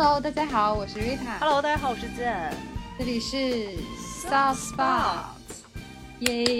[0.00, 1.40] Hello，大家好，我是 Rita。
[1.40, 2.32] Hello，大家好，我是健。
[2.96, 3.36] 这里是
[3.98, 5.24] Soft Spot，
[6.20, 6.54] 耶！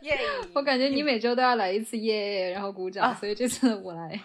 [0.00, 0.18] 耶！
[0.54, 4.18] 我感觉你每周都要来一次耶，然后鼓掌，啊所以这次我来。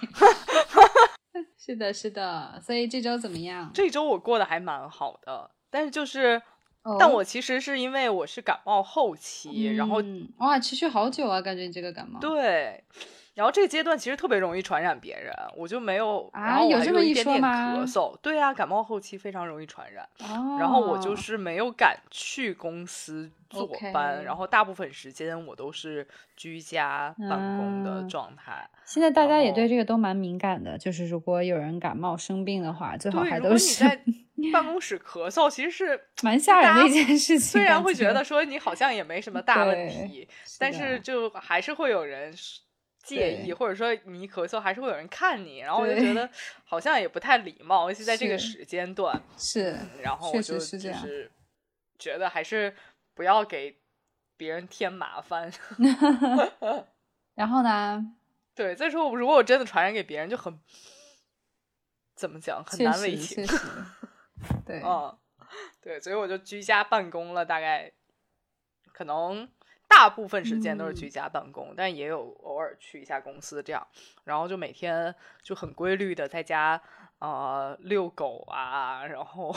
[1.59, 3.69] 是的，是的，所以这周怎么样？
[3.73, 6.41] 这周我过得还蛮好的，但是就是，
[6.83, 12.21] 哦但我其实是因为我是感冒后期，然后嗯哇，持续好久啊，感觉你这个感冒。
[12.21, 12.85] 对，
[13.37, 28.67] 然后这个阶段其实特别容易传染别人，我就没有，啊然后我还有这么一一点点说吗咳嗽，对啊，感冒后期非常容易传染，哦，然后我就是没有敢去公司坐班，然后大部分时间我都是居家办公的嗯状态。
[28.85, 34.01] 现在大家也对这个都蛮敏感的，就是如果有人感冒生病的话，最好，还都是在
[34.51, 37.39] 办公室咳嗽，其实是 蛮吓人的一件事情。
[37.39, 40.27] 虽然会觉得说你好像也没什么大问题，
[40.59, 42.61] 但是就还是会有人是
[43.07, 46.29] 介意，或者说你一咳嗽还是会有人看你，然后我就觉得
[46.65, 51.31] 好像也不太礼貌，尤其在这个时间段，是，嗯然后我就是就是
[51.97, 52.75] 觉得还是
[53.13, 53.77] 不要给
[54.35, 55.51] 别人添麻烦。
[57.35, 58.13] 然后呢？
[58.53, 60.59] 对，再说如果我真的传染给别人，就很
[62.15, 63.45] 怎么讲，很难为情。
[63.45, 63.67] 实确实，
[64.65, 65.15] 对，嗯，
[65.79, 67.91] 对，所以我就居家办公了，大概
[68.91, 69.47] 可能
[69.87, 73.85] 大部分时间都是居嗯家办公，但也有偶尔去一下公司这样，
[74.25, 76.79] 然后就每天就很规律的在家
[77.19, 79.55] 呃遛狗啊，然后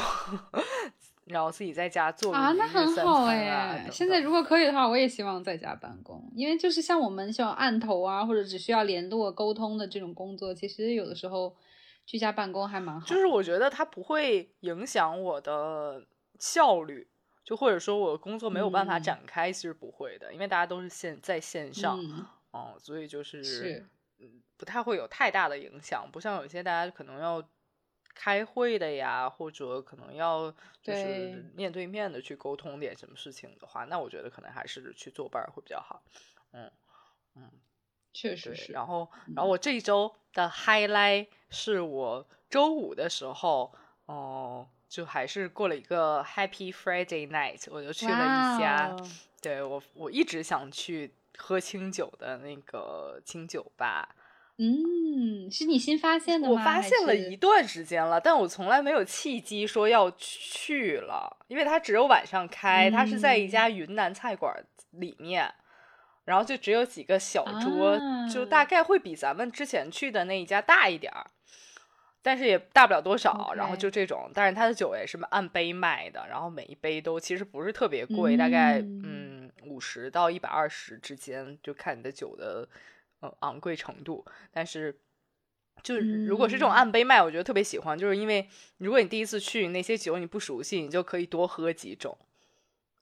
[1.26, 3.74] 然后自己在家做个啊，那很好哎。
[3.74, 11.54] 等等现在如果可以的话，我也希望在家办公，因为就是像我们这种案头啊，或者只需要联络沟通的这种工作，其实有的时候
[12.06, 13.06] 居家办公还蛮好。
[13.06, 16.06] 就是我觉得它不会影响我的
[16.38, 17.08] 效率。
[17.50, 23.84] 就或者说我工作没有办法嗯展开，其实不会的，因为大家都是线在线上，嗯，哦，所以就是是
[24.20, 27.44] 嗯不太会有太大的影响，不像有些大家可能要
[28.14, 36.00] 开会的呀，或者可能要就是面对面的去沟通点什么事情的话，那我觉得可能还是去坐伴儿会比较好。
[36.52, 36.70] 嗯
[37.34, 37.50] 嗯，
[38.12, 38.72] 确实是。
[38.72, 43.74] 然后，然后我这一周的 highlight 是我周五的时候，
[44.06, 48.94] 哦、就还是过了一个 Happy Friday night，我就去了一家。
[49.40, 54.16] 对我，我一直想去喝清酒的那个清酒吧，
[54.58, 56.54] 嗯，是你新发现的吗？
[56.54, 64.52] 我发现了一段时间了，但我从来没有契机说要去了，因为它只有晚上开，它是在一嗯家云南菜馆
[64.90, 65.54] 里面，
[66.24, 67.96] 然后就只有几个小桌，
[68.28, 71.30] 就啊大概会比咱们之前去的那一家大一点儿。
[72.22, 82.68] 但是也大不了多少，然后就这种，但是它的酒也是按杯卖的，然后每一杯都其实不是特别贵，大概嗯嗯五十到一百二十之间，就看你的酒的
[83.20, 84.24] 呃昂贵程度。
[84.50, 84.94] 但是
[85.82, 88.46] 就是如果是这种嗯按杯卖，我觉得特别喜欢，就是因为
[88.78, 92.16] 如果你第一次去那些酒你不熟悉，你就可以多喝几种，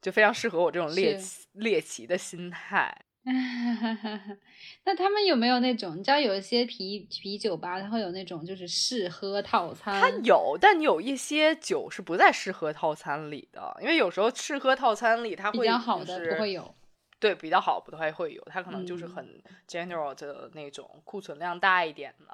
[0.01, 2.97] 就非常适合我这种猎奇猎奇的心态。
[4.85, 5.97] 那他们有没有那种？
[5.99, 10.01] 你知道有一些啤啤酒吧，它会有那种就是试喝套餐。
[10.01, 16.75] 它有，但有一些酒是不在试喝套餐里的，因为有时候试喝套餐里它会比较好的不会有。
[17.21, 22.33] 对，比较好不太会有，它可能就是嗯很 general 的那种库存量大一点的，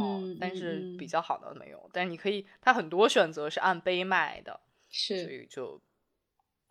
[0.00, 1.90] 哦嗯嗯但是嗯比较好的没有。
[1.92, 5.80] 但你可以，它很多选择是按杯卖的，是所，以就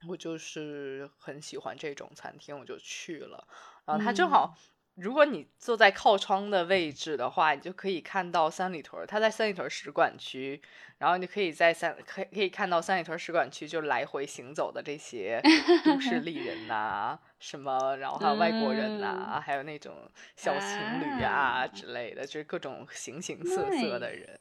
[0.07, 3.47] 我就是很喜欢这种餐厅，我就去了。
[3.85, 4.57] 然后它正嗯好，
[4.95, 10.61] 如果你坐在靠窗的位置的话，你就可以看到三里屯儿，它在三里屯使馆区，
[10.97, 15.41] 然后你可以在三可以可以看到三里屯使馆区就来回行走的这些
[15.83, 20.69] 都市 丽人呐、什么，然后还有外国人呐、还有那种小情
[20.99, 21.31] 侣啊
[21.63, 24.39] 啊之类的，就是各种形形色色的人。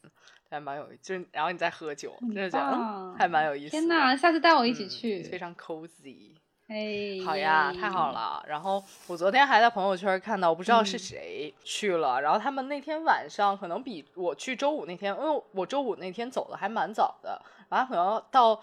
[0.51, 3.71] 还蛮有，就是然后你再喝酒，真的觉得嗯，还蛮有意思。
[3.71, 4.17] 天哪！
[4.17, 5.23] 下次带我一起嗯去。
[5.23, 6.33] 非常 cozy。
[6.67, 8.13] 哎，好呀，太好！
[8.13, 8.45] 了。
[8.47, 18.61] 然后我昨天还在朋友圈看到，我不知道是嗯谁去了，然后他们那天晚上可能比我去周五那天，因为我周五那天走的还蛮早的，然后可能到。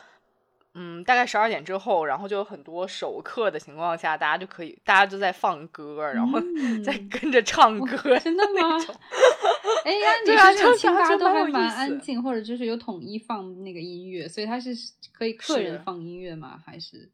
[0.80, 6.40] 嗯，大概十二点之后，然后就有很多首客的情况下，大家就可以，大家就在放歌，然后
[6.86, 8.78] 在嗯跟着唱歌，真的吗？
[9.84, 14.72] 哎呀， 你说这种就清吧都还蛮安静，或者就是有统一放那个音乐，所以它是
[15.12, 16.62] 可以客人放音乐吗？
[16.66, 17.10] 还是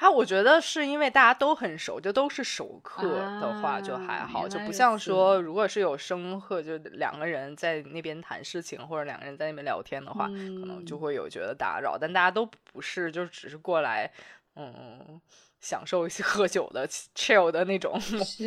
[0.00, 3.02] 他我觉得是因为大家都很熟，就都是熟客
[3.40, 11.98] 的话就还啊好，就不像说如果是有生客，就两个人在那边谈事情或者两个人在那边聊天的话，可能就嗯会有觉得打扰。
[11.98, 14.08] 但大家都不是，就只是过来，
[14.54, 15.20] 嗯，
[15.60, 16.86] 享受一些喝酒的
[17.16, 17.98] chill 的那种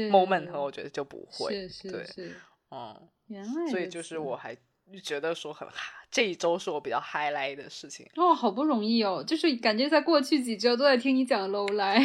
[0.10, 1.68] moment，我觉得就不会。
[1.68, 2.34] 是对
[2.72, 2.96] 嗯，
[3.28, 4.56] 原来所以就是我还
[5.00, 5.68] 觉得说很
[6.10, 8.06] 这一周是我比较 high 来的事情。
[8.16, 11.98] 哦，好不容易哦，就是感觉在过去几周都在听你讲 low 来。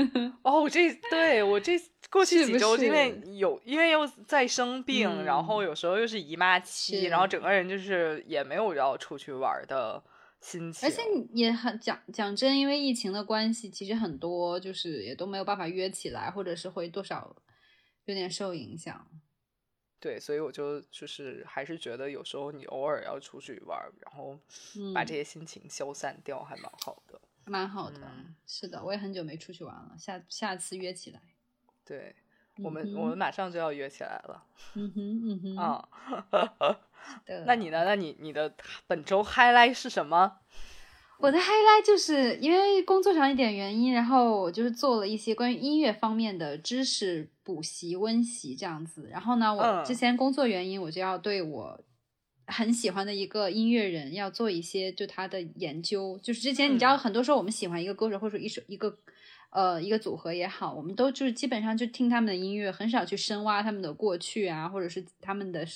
[0.42, 1.72] 哦，我这对我这
[2.10, 10.02] 过去几周，因为有因为又在生病，嗯然后有时候又是姨妈期，然后整个人就是也没有要出去玩的
[10.40, 10.86] 心情。
[10.86, 11.02] 而且
[11.32, 17.34] 也很讲讲真，因为疫情的关系，其实很多就是也都没有办法约起来，或者是会多少
[18.04, 19.06] 有点受影响。
[20.04, 24.38] 对，所以我就就是还是觉得有时候你偶尔要出去玩，然后
[24.76, 27.18] 嗯，把这些心情消散掉，还蛮好的。
[27.46, 28.00] 蛮好的。
[28.02, 31.22] 嗯是的，我也很久没出去玩了，下下次约起来。
[31.86, 32.14] 对
[32.62, 35.88] 我们、嗯我们马上就要约起来了嗯哼嗯哼，啊。
[37.24, 37.84] 的 那你呢？
[37.86, 38.54] 那你你的
[38.86, 40.40] 本周 highlight 是什么？
[41.20, 49.08] 我的 highlight 就是因为工作上一点原因，然后我就是做了一些关于音乐方面的知识补习、温习这样子。
[49.10, 51.80] 然后呢，我嗯之前工作原因，我就要对我
[52.46, 56.18] 很喜欢的一个音乐人要做一些就他的研究。
[56.22, 58.98] 就是之前你知道，嗯很多时候我们喜欢一个歌手或者一首一个
[59.50, 65.66] 呃一个组合也好，我们都就是基本上就听他们的音乐，很少去深挖他们的过去啊，或者是他们的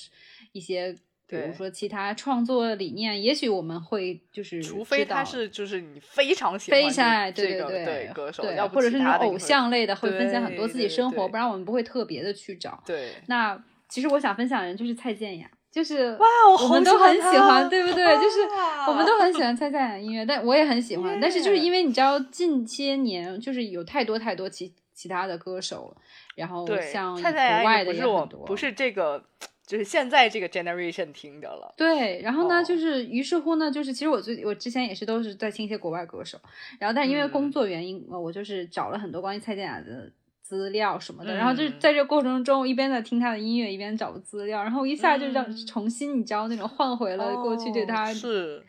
[0.51, 0.95] 一些。
[1.29, 12.81] 比如说其他创作理念，也许我们会就是除非他是就是你非常喜欢非常爱这个对对对歌手，对，要不或者是那种偶像类的，会分享很多自己生活，不然我们不会特别的去找。
[12.85, 13.11] 对。
[13.27, 18.05] 那其实我想分享的人就是蔡健雅，就是哇，我我们都很喜欢，对不对？
[18.17, 18.39] 就是
[18.87, 21.19] 我们都很喜欢 蔡健雅的音乐，但我也很喜欢。
[21.21, 25.95] 但是就是因为你知道，近些年就是有太多太多其其他的歌手，
[26.35, 29.23] 然后像国外的也很多，不是这个，
[29.69, 31.71] 就是现在这个 generation 听的了。
[31.77, 32.63] 对，然后呢，哦。
[32.63, 36.39] 就是于是乎呢，就是其实我最我之前也是都是在听一些国外歌手，
[36.79, 37.51] 然后但是因为工嗯。
[37.51, 40.11] 作原因，呃我就是找了很多关于蔡健雅的
[40.41, 41.79] 资料什么的，然后就是嗯。
[41.79, 45.67] 在这过程中，一边在听他的音乐，一边找资料，然后一下就让、嗯。
[45.67, 48.65] 重新你知道那种换回了过去对哦她，是。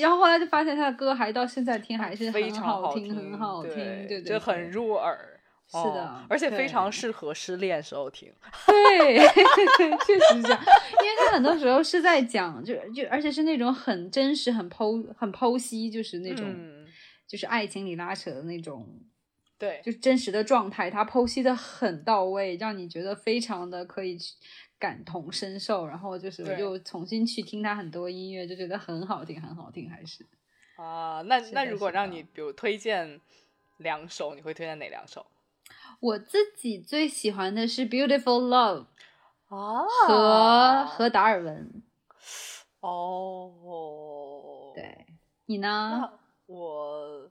[0.00, 5.37] 然后后来就发现他的歌还到现在听还是很非常好听，很好听，对对就很入耳。
[5.70, 8.32] 是哦的而且非常适合失恋时候听。
[8.66, 9.18] 对，
[10.06, 10.60] 确实是这样，
[11.02, 16.86] 因为他很多时候是在讲，就就而且是那种很真实、很剖、很剖析，就是那种、嗯，
[17.26, 18.88] 就是爱情里拉扯的那种，
[19.58, 24.34] 对，就是真实的状态，他剖析的很到位，让你觉得非常的可以去
[24.78, 25.86] 感同身受。
[25.86, 30.24] 然后就是我就重新去听他很多音乐，就觉得很好听，很好听，还是
[30.76, 33.20] 啊，那那如果让你比如推荐
[33.76, 35.26] 两首，你会推荐哪两首？
[36.00, 38.86] 我自己最喜欢的是《Beautiful Love》
[39.56, 41.82] 啊和和达尔文。
[42.80, 45.06] 哦，对
[45.46, 46.12] 你呢？
[46.46, 47.30] 我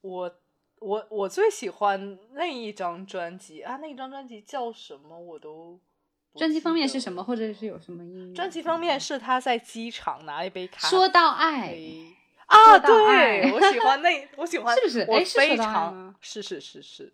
[0.00, 0.34] 我
[0.80, 5.78] 我我最喜欢那一张专辑啊，那一张专辑叫什么我都
[6.34, 8.34] 专辑封记得了面是什么，或者是有什么音乐？
[8.34, 10.88] 专辑封面是他在机场拿一杯咖啡。
[10.88, 11.78] 说到爱，
[12.46, 17.12] 啊，爱对，我喜欢那，我喜欢， 是不是我非常吗是是是是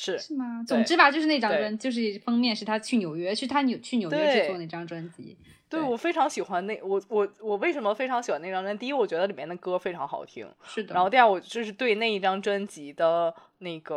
[0.00, 0.62] 是，是吗？
[0.64, 5.36] 总之吧，就是那张对专，就是封面是他去纽约，是他纽去纽约对制作那张专辑。
[5.68, 8.78] 对我非常喜欢那我我我为什么非常喜欢那张专辑？
[8.82, 10.94] 第一，我觉得里面的歌非常好听，是的。
[10.94, 13.96] 然后第二，我就是对那一张专辑的那个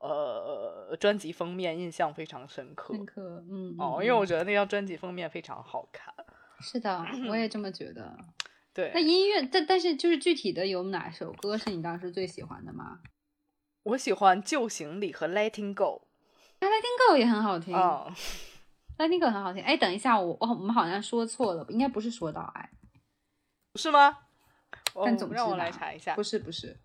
[0.00, 2.94] 呃专辑封面印象非常深刻。
[2.94, 6.12] 深刻，嗯，哦，因为我觉得那张专辑封面非常好看。
[6.60, 8.16] 是的， 我也这么觉得。
[8.72, 12.98] 对那，音乐，但但是就是具体的有哪首歌是你当时最喜欢的吗
[13.88, 16.02] 我喜欢《旧行李》和《Letting Go》。
[16.60, 18.12] ？Letting Go 也很好听嗯
[18.98, 19.62] ，，Letting Go 很好听。
[19.62, 22.70] 哎，等一下，我我我们好像说错了，应该不是说到爱，
[23.76, 24.18] 是吗？
[24.92, 26.22] 哦但总之让我来查一下不。
[26.22, 26.78] 是不是。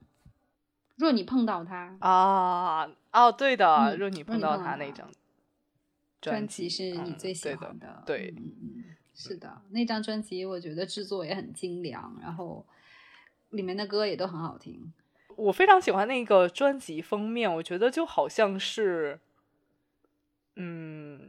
[0.95, 5.10] 若你碰到他，啊，哦，对的，嗯若你碰到他他那张
[6.22, 8.33] 专辑辑是你嗯最喜欢的，对
[9.13, 12.65] 是的，那张专辑我觉得制作也很精良，然后
[13.50, 14.93] 里面的歌也都很好听。
[15.38, 19.20] 我非常喜欢那个专辑封面，我觉得就好像是，
[20.56, 21.20] 嗯，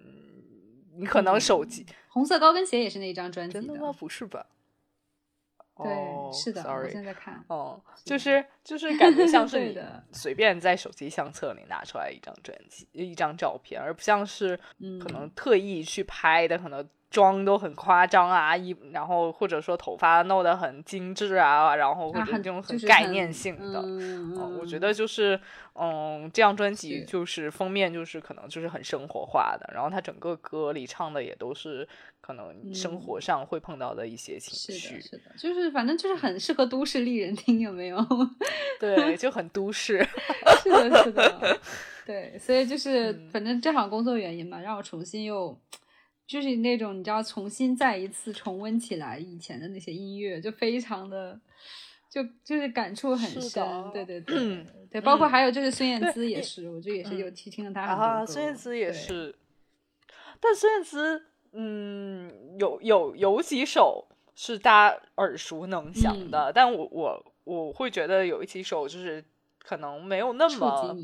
[0.96, 3.92] 你可能手机、红色高跟鞋也是那张专辑真的吗？
[3.92, 4.46] 不是吧？
[5.76, 23.80] 对，哦是的我现在在看，哦，就是就是感觉像是 你的随便在手机相册里拿出来一张专辑、一张照片，而不像是嗯，可能特意去拍的，可能妆都很夸张啊，一然后或者说头发弄得很精致啊，然后或啊很者这种很概念性的。
[24.58, 25.40] 我觉嗯得就是，
[25.74, 31.88] 嗯，这张专辑就是封面就是可能就是很生活化的，然后他整个歌里唱的也都是
[32.20, 33.00] 可能生嗯。
[33.00, 35.94] 活上会碰到的一些情是的，绪，是的，就是反正。
[35.94, 37.96] 就是很适合都市丽人听，有没有？
[38.80, 40.04] 对，就很都市。
[40.62, 41.58] 是的，是的，
[42.04, 43.28] 对，所以就是嗯。
[43.30, 45.56] 反正正好工作原因嘛，让我重新又
[46.26, 51.40] 就是那种你知道重新再一次重温起来以前的那些音乐，就非常的。
[52.10, 58.32] 就就是感触很深，对对对对，包括还有就是孙燕姿也是，我就也是有听听了她很多歌。
[58.32, 59.34] 孙燕姿也是，
[60.38, 69.24] 但孙燕姿，嗯，有有有几首是大家耳熟能详的，但我我我会觉得有几首就是
[69.58, 70.96] 可能没有那么，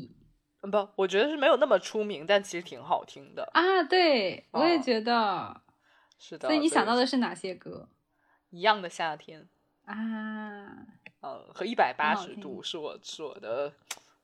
[0.69, 3.83] 不，我觉得是没有那么出名，但其实挺好听的啊。
[3.83, 5.61] 对，我也觉得
[6.19, 6.47] 是的。
[6.47, 7.89] 所以你想到的是哪些歌？
[8.51, 9.47] 一样的夏天
[9.85, 10.67] 啊。
[11.21, 13.71] 呃，和一百八十度是我是我的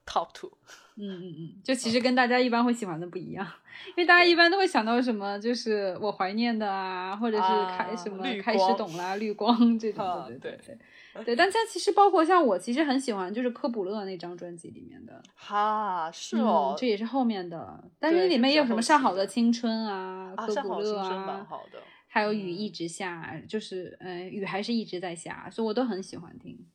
[0.06, 0.51] top two。
[0.96, 3.46] 嗯嗯嗯，就其实跟大家一般会喜欢的不一样，
[3.89, 7.44] 因为大家一般都会想到什么，就是我怀念的啊，或者是
[7.77, 10.79] 开什么开始懂啦，绿光这种，对对对对
[11.26, 11.36] 对。
[11.36, 15.22] 但它其实包括像我，其实很喜欢就是科普勒那张专辑里面的。
[15.36, 26.68] 哈，是哦，这也是后面的，但是里面也有什么上好的青春啊，科普勒啊，好的，还有雨一直下，就是嗯，雨还是一直在下，所以我都很喜欢听。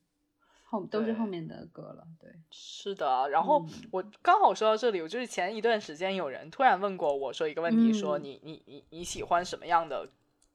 [0.65, 3.29] 后都是后面的歌了，对，是的。
[3.29, 10.09] 然后我刚好说到这里，我就是前一段时间有人突然问过我说一个问题，说你你你你喜欢什么样的，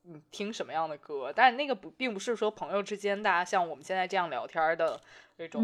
[0.07, 1.31] 你听什么样的歌？
[1.35, 4.99] 但那个不并不是说朋友之间大家像我们现在这样聊天的
[5.37, 5.61] 那种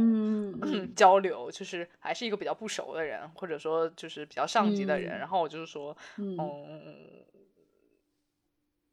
[0.96, 5.18] 交流，就是还是一个比较不熟的人，或者说就是比较上级的人。
[5.20, 7.24] 然后我就是说，嗯。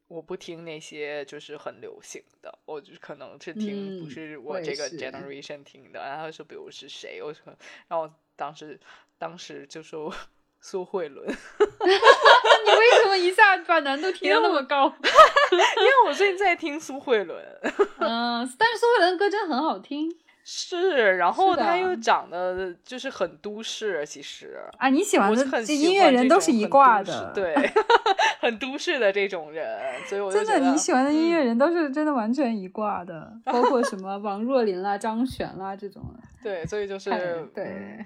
[0.07, 6.01] 我不听那些就是很流行的，我就可能是听不是我这个 generation 听的。
[6.01, 7.45] 然后说，比如是谁，我说，
[7.87, 8.77] 然后当时
[9.17, 10.13] 当时就说
[10.61, 11.27] 苏慧伦。
[11.27, 11.33] 你
[12.71, 14.85] 为什么一下把难度提的那么高？
[15.51, 17.43] 因为我最近在听苏慧伦。
[17.99, 20.09] 嗯，但是苏慧伦的歌真的很好听。
[20.43, 21.91] 是，然后他又。
[22.01, 24.59] 长得就是很都市，其实。
[24.79, 27.55] 啊，你喜欢的音乐人都是一挂的，对，
[28.41, 36.01] 很都市的这种人，所以我真的你喜欢的音乐人都是真的完全一挂的， 包括什么王若琳啦、张悬啦这种，
[36.41, 37.11] 对，所以就是
[37.53, 38.03] 对，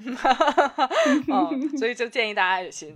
[1.31, 2.93] 嗯，所以就建议大家也先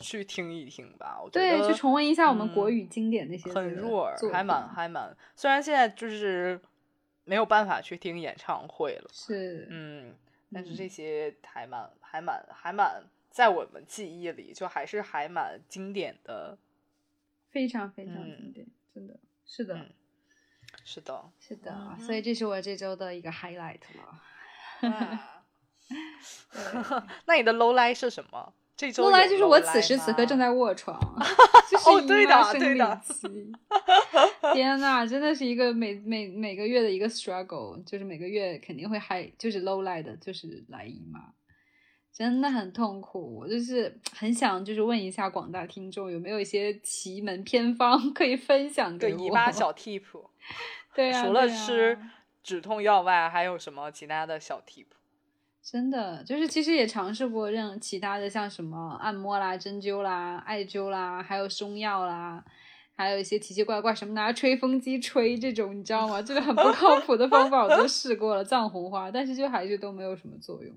[0.00, 6.58] 去听一听吧，我觉得对，去重温一下我们国语经典那些，很弱耳，还蛮还蛮，虽然现在就是。
[7.28, 10.16] 没有办法去听演唱会了，是，嗯，
[10.50, 16.56] 但是这些还蛮、还蛮、还蛮在我们记忆里，就还是还蛮经典的，
[17.50, 19.78] 非常非常经典，真的是的，
[20.84, 24.22] 是的，是的，所以这是我这周的一个 highlight 了。
[27.26, 28.54] 那你的 low light 是什么？
[28.96, 30.96] 后来就是我此时此刻正在卧床，
[31.70, 33.00] 就是对的，对的。
[34.54, 41.20] 天呐，真的是一个每每每个月的一个 struggle，就是每个月肯定会 high，就是 low light 的，就是来姨妈，
[42.12, 43.40] 真的很痛苦。
[43.40, 49.20] 我就是很想就是问一下广大听众，有没有一些奇门偏方可以分享给我？
[49.20, 50.02] 姨妈小 tip。
[50.94, 51.98] 对啊，除了吃
[52.42, 54.86] 止痛药外，还有什么其他的小 tip？
[55.62, 62.42] 真的就是，其实也尝试过任其他的，像什么按摩啦、针灸啦、艾灸啦，还有中药啦，
[62.96, 66.22] 还有一些奇奇怪怪什么拿吹风机吹这种，你知道吗？
[66.22, 70.74] 这个很不靠谱的方法，我都试过了，藏红花，但是就还是都没有什么作用。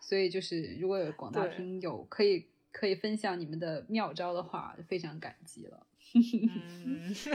[0.00, 5.86] 所以就是，如果有广大听友可以可以分享你们的妙招的话，就非常感激了。
[6.14, 7.30] 嗯， 是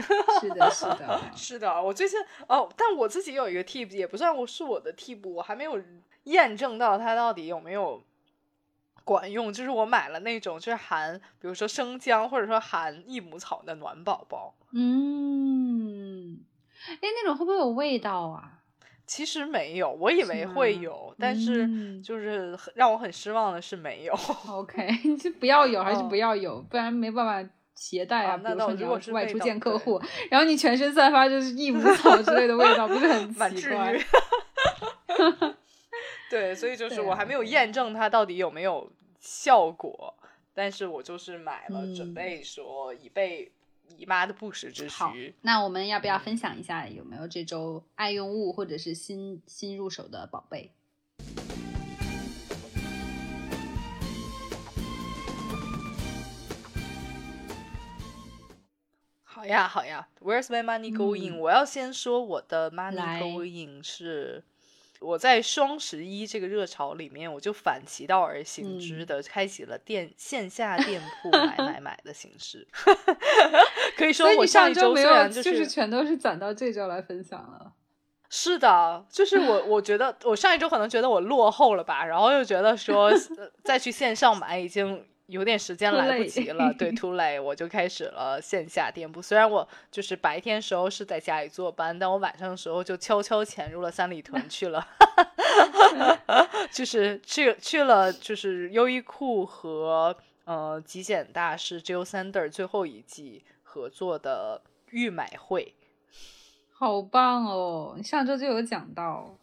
[0.50, 1.82] 的，是的， 是的。
[1.82, 2.18] 我最近
[2.48, 5.80] 哦，但我自己有一个 tip，也不算我是我的替补我还没有。
[6.24, 8.04] 验证到它到底有没有
[9.04, 14.54] 管用，就是我买了那种就是含，比如说生姜或者说含益母草的暖宝宝。
[14.72, 16.38] 嗯，
[16.90, 18.58] 哎，那种会不会有味道啊？
[19.06, 24.14] 其实没有，我以为会有，但是就是让我很失望的是没有。
[24.46, 28.36] OK，你就不要有，还是不要有，不然没办法携带啊。
[28.36, 29.98] 比如说你要外出见客户，
[30.30, 33.98] 然后你全身散发就是益母 草之类的味道，不是很 奇怪？
[36.30, 40.14] 对，所以就是我还没有验证它到底有没有效果，
[40.54, 43.50] 但是我就是买了，准备说以备
[43.96, 45.34] 姨妈的不时之需。
[45.40, 50.70] 那我们要不要分享一下有没有这周爱用物或者是新新入手的宝贝？
[59.40, 61.38] 好呀，好呀，Where's my money going？
[61.38, 64.44] 我要先说我的 money going 是。
[65.00, 72.68] 我在双十一这个热潮里面，我就反其道而行之的开启了店线下店铺 买买买的形式。
[73.96, 77.72] 可以说我上一周没有就是全都是攒到这周来分享了。
[78.28, 83.10] 是的，就是我我觉得我上一周可能觉得我落后了吧，然后又觉得说
[83.64, 89.22] 再去线上买已经有点时间来不及了，对， too late，我就开始了线下店铺。
[89.22, 94.86] 虽然我就是白天时候是在家里坐班，但我晚上的时候就悄悄潜入了三里屯去了
[96.70, 105.74] 就是去去了，就是优衣库和呃极简大师 Jill Sander 最后一季合作的预买会，
[106.72, 107.94] 好棒哦！
[107.96, 109.36] 你上周就有讲到。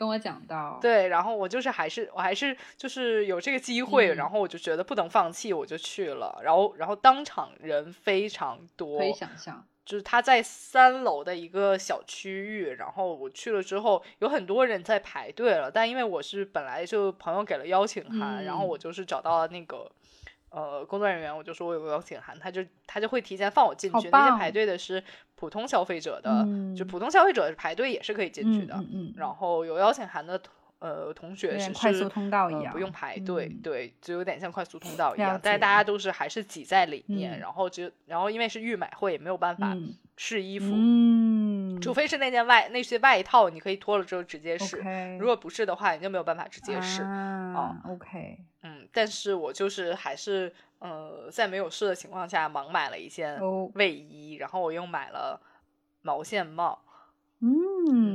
[0.00, 19.86] 跟我讲到，对，然后我就是还是我还是就是有这个机会，然后我就觉得不能放弃，我就去了，然后然后当场人非常多，可以想象，就是他在三楼的一个小区域，然后我去了之后，有很多人在排队了，但因为我是本来就朋友给了邀请函，然后我就是找到了那个。
[20.50, 24.08] 呃，工作人员，我就说我有个邀请函，他就他就会提前放我进去。
[24.10, 25.02] 那些排队的是
[25.36, 28.74] 普通消费者的，就普通消费者排队也是可以进去的。
[28.74, 29.14] 嗯嗯。
[29.16, 30.40] 然后有邀请函的
[30.80, 35.38] 呃同学是快速通道一样，不用排队，对，就有点像快速通道一样。
[35.42, 39.76] 但是大家都是还是挤在里面，然后就然后因为是预买会，也没有办法
[40.16, 44.82] 试衣服，嗯，除非是那件外那些外套，你可以脱了之后直接试。
[45.18, 47.02] 如果不是的话，你就没有办法直接试。
[47.02, 48.38] 啊，OK。
[48.62, 53.38] 嗯，但是我就是还是呃，在没有试的情况下盲买了一件
[53.74, 55.40] 卫衣，然后我又买了
[56.02, 56.82] 毛线帽，
[57.40, 58.09] 嗯，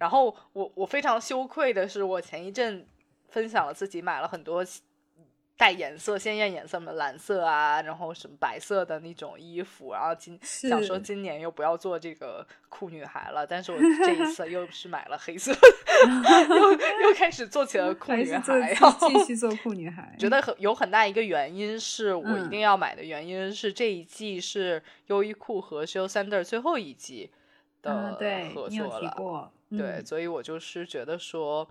[0.00, 2.84] 然后我我非常羞愧的是，我前一阵
[3.28, 4.64] 分享了自己买了很多。
[5.60, 15.52] 带颜色、鲜艳颜色的蓝色啊，然后什么白色的那种衣服，然后今想说今年又不要做这个酷女孩了，但是我 这一次又是买了黑色，
[16.48, 20.16] 又又开始做起了酷女孩，继续做酷女孩。
[20.18, 27.30] 觉得很有很大一个原因是我一定要买的原因是这一季是优衣库和 Show Sander 最后一季
[27.82, 28.16] 的
[28.54, 29.59] 合作了，对，
[30.04, 31.68] 所以我就是觉得说。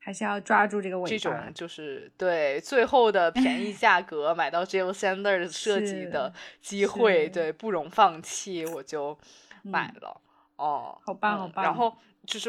[0.00, 1.08] 还是要抓住这个尾巴。
[1.08, 9.18] 这种就是对最后的便宜 价格买到 Jill Sander 设计的机会，对不容放弃，我就
[9.62, 10.18] 买了。
[10.56, 11.62] 哦，好棒，好棒。
[11.62, 12.48] 然后就是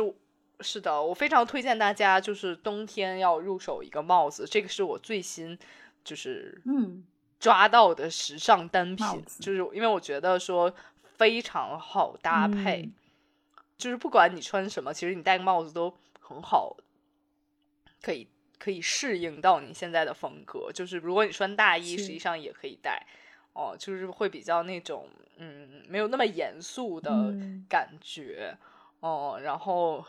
[0.61, 5.57] 是的，我非常推荐大家，就是冬天要入手一个帽子，这个是我最新
[6.03, 7.03] 就是嗯
[7.39, 9.05] 抓到的时尚单品，
[9.41, 10.71] 就是因为我觉得说
[11.17, 12.89] 非常好搭配，
[13.79, 16.77] 就是不管你穿什么，其实你戴个帽子都很好。
[18.01, 23.05] 可以可以适应到你现在的风格，就是如果你穿大衣，实际上也可以戴，
[23.51, 27.35] 哦，就是会比较那种嗯，没有那么严肃的
[27.67, 28.55] 感觉，
[29.01, 30.05] 哦，然后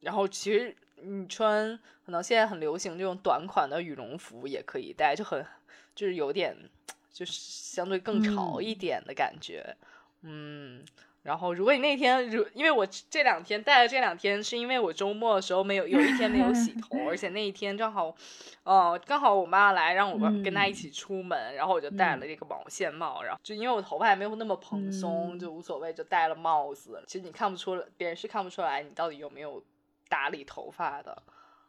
[0.00, 5.46] 然后其实你穿可能现在很流行这种短款的羽绒服也可以戴，就很
[5.94, 6.56] 就是有点
[7.12, 9.76] 就是相对更潮一点的感觉，
[10.22, 10.84] 嗯。
[11.22, 18.14] 然后，如果你那天，如因为我这两天戴了这两天，是因为我周末的时候没有有一天没有洗头，而且那一天正好，
[18.62, 27.02] 呃，刚好我妈来让我跟她一起出门，然后我就戴了这个毛线帽，然后就因为我头发也没有那么蓬松，就无所谓，就戴了帽子。
[27.06, 29.62] 其实你看不出来，别人是看不出来你到底有没有
[30.08, 31.22] 打理头发的，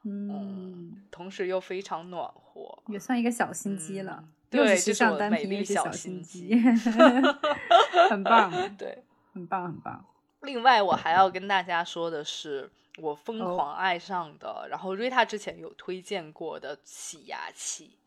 [0.05, 4.23] 嗯，同时又非常暖和，也算一个小心机了。
[4.49, 6.55] 对，时尚单品美丽小心机，
[8.09, 8.49] 很棒。
[8.77, 9.03] 对。
[9.33, 10.05] 很棒，很棒。
[10.41, 17.97] 另外，我还要跟大家说的是，我疯狂爱上的，然后瑞塔之前有推荐过的洗牙器。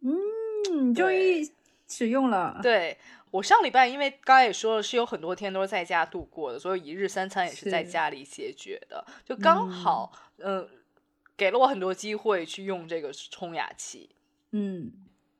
[0.00, 1.50] 嗯，你终于
[1.88, 2.60] 使用了。
[2.62, 2.96] 对
[3.30, 10.68] 我上礼拜，因为刚才也说了，是有很多天都是在家度过的，所以一日三餐也是在家里解决的，就刚好，嗯，
[11.36, 14.10] 给了我很多机会去用这个冲牙器。
[14.52, 14.92] 嗯。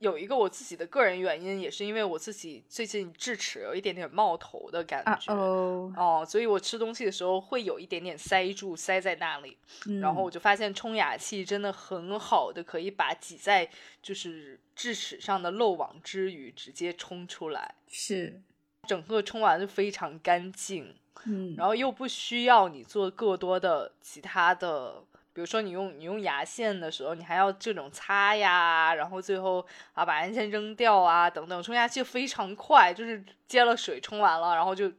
[0.04, 9.56] 有一个我自己的个人原因，也是因为我自己最近智齿有一点点冒头的感觉哦，所以我吃东西的时候会有一点点塞住，塞在那里。
[10.02, 13.66] 然后我就发现冲牙器真的很好的，可以把挤在
[14.02, 18.42] 就是智齿上的漏网之鱼直接冲出来，是
[18.86, 25.02] 整个冲完就非常干净，嗯，然后又不需要你做过多的其他的。
[25.34, 34.90] 比如说你用你用牙线的时候，你还要这种擦呀，然后最后啊把牙线扔掉啊等等，冲牙器非常快，就是接了水冲完了，然后就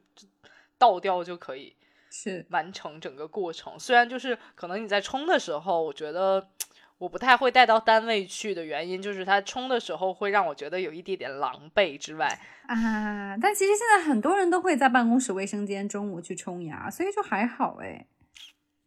[0.77, 1.73] 倒掉就可以，
[2.11, 3.79] 是完成整个过程。
[3.79, 6.49] 虽然就是可能你在冲的时候，我觉得
[6.97, 12.27] 我不太会带到单位去的原因，就是它冲的时候会让我觉得有一点点狼狈之外
[12.67, 13.37] 啊。
[13.41, 18.05] 但其实现在很多人都会在办公室卫生间中午去冲牙，所以就还好哎。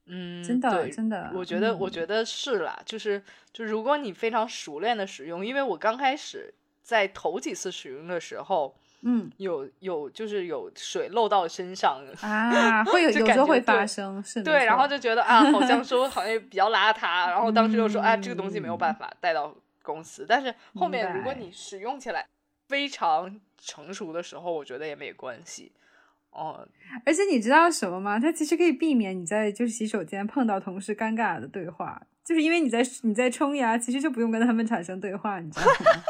[0.08, 22.26] 嗯，真的，真的，我觉得，我觉得是啦，就是，就如果你非常熟练的使用，因为我刚开始在头几次使用的时候，嗯，有有就是有水漏到身上啊，会 有有时候会发生，是对，然后就觉得啊，好像说好像比较邋遢，然后当时就说，啊，这个东西没有办法带到公司，但是后面如果你使用起来
[22.68, 25.70] 非常成熟的时候，我觉得也没关系。
[26.38, 26.68] 哦，
[27.04, 28.18] 而且你知道什么吗？
[28.18, 36.02] 它其实可以避免你在就是洗手间碰到同事尴尬的对话，就是因为你在你在冲牙，其实就不用跟他们产生对话，你知道吗？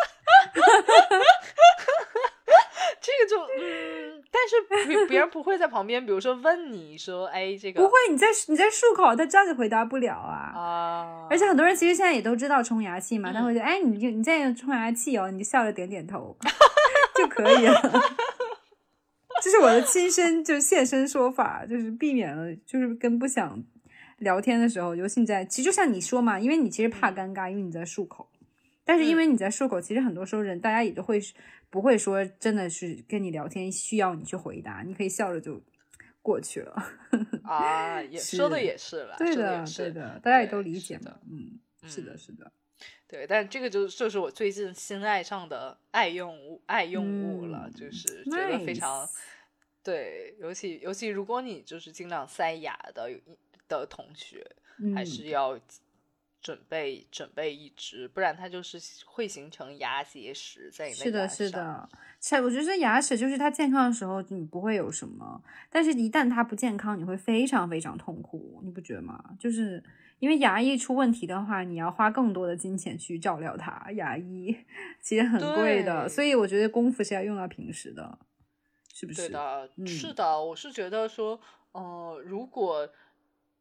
[3.00, 10.52] 这个就嗯，但是别别人不会在旁边，比如说问你说，哎，这个不会，你在你在漱口，他这样就回答不了啊。
[10.54, 16.36] 啊，而且很多人其实现在也都知道冲牙器嘛，他嗯会觉得，哎，你就你在用冲牙器哦，你就笑着点点头
[17.16, 17.80] 就可以了。
[19.42, 23.62] 这是我的亲身就现身说法，就是避免了就是跟不想
[24.18, 28.28] 聊天的时候，尤其你在其实就像你说嘛，因为你其实怕尴尬，因为你在漱口，
[28.84, 31.20] 但是因为你在漱口，其实很多时候人大家也都会
[31.70, 35.62] 不会说真的是跟你聊天需要你去回答，你可以笑着就
[36.22, 36.82] 过去了。
[37.44, 42.52] 啊，也说的也是了，对的对的，大家也都理解嘛，嗯，是的，嗯是的。
[43.06, 49.10] 对，但这个就就是我最近新爱上的爱用物，爱用物了，嗯就是觉得非常 Nice
[49.82, 53.10] 对，尤其尤其如果你就是经常塞牙的
[53.66, 54.46] 的同学，
[54.94, 55.06] 还嗯。
[55.06, 55.58] 是要
[56.40, 61.60] 准备准备一支，不然它就是会形成牙结石在你是的，牙是上。
[61.60, 61.88] 的，
[62.20, 69.22] 是我觉得牙齿就是它健康的时候你不会有什么，但是一旦它不健康，你会非常非常痛苦，你不觉得吗？
[69.38, 69.82] 就是
[70.20, 74.56] 因为牙医出问题的话，你要花更多的金钱去照料它，牙医
[75.00, 78.18] 其实很贵的，所以我觉得功夫是要用到平时的，
[78.94, 79.22] 是不是？
[79.22, 81.40] 对的，嗯是的，我是觉得说，
[81.72, 82.88] 呃，如果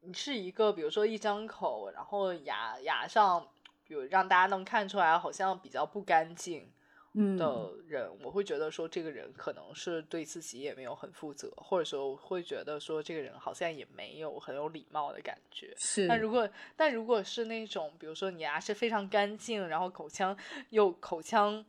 [0.02, 3.48] 你是一个，比如说一张口，然后牙牙上，
[3.86, 6.72] 比如让大家能看出来好像比较不干净
[7.14, 15.74] 嗯，的人，我会觉得说这个人可能是对自己也没有很负责，或者说会觉得说这个人好像也没有很有礼貌的感觉。
[15.78, 16.08] 是。
[16.08, 20.38] 但如果但如果是那种，比如说你牙是非常干净，然后口腔
[20.70, 21.66] 又口腔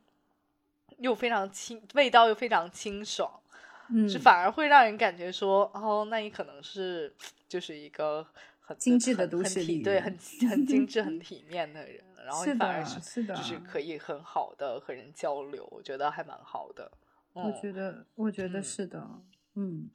[0.97, 3.41] 又非常清，味道又非常清爽，
[3.91, 7.13] 嗯，是反而会让人感觉说，哦，那你可能是
[7.47, 8.25] 就是一个
[8.59, 10.17] 很精致的都市丽体对， 很
[10.49, 16.91] 很精致、很体面的人，然后你反而，是是的，就是可以很好的和人交流，我觉得还蛮好的。
[17.33, 19.07] 我嗯，觉得，我觉得嗯是的，
[19.55, 19.89] 嗯。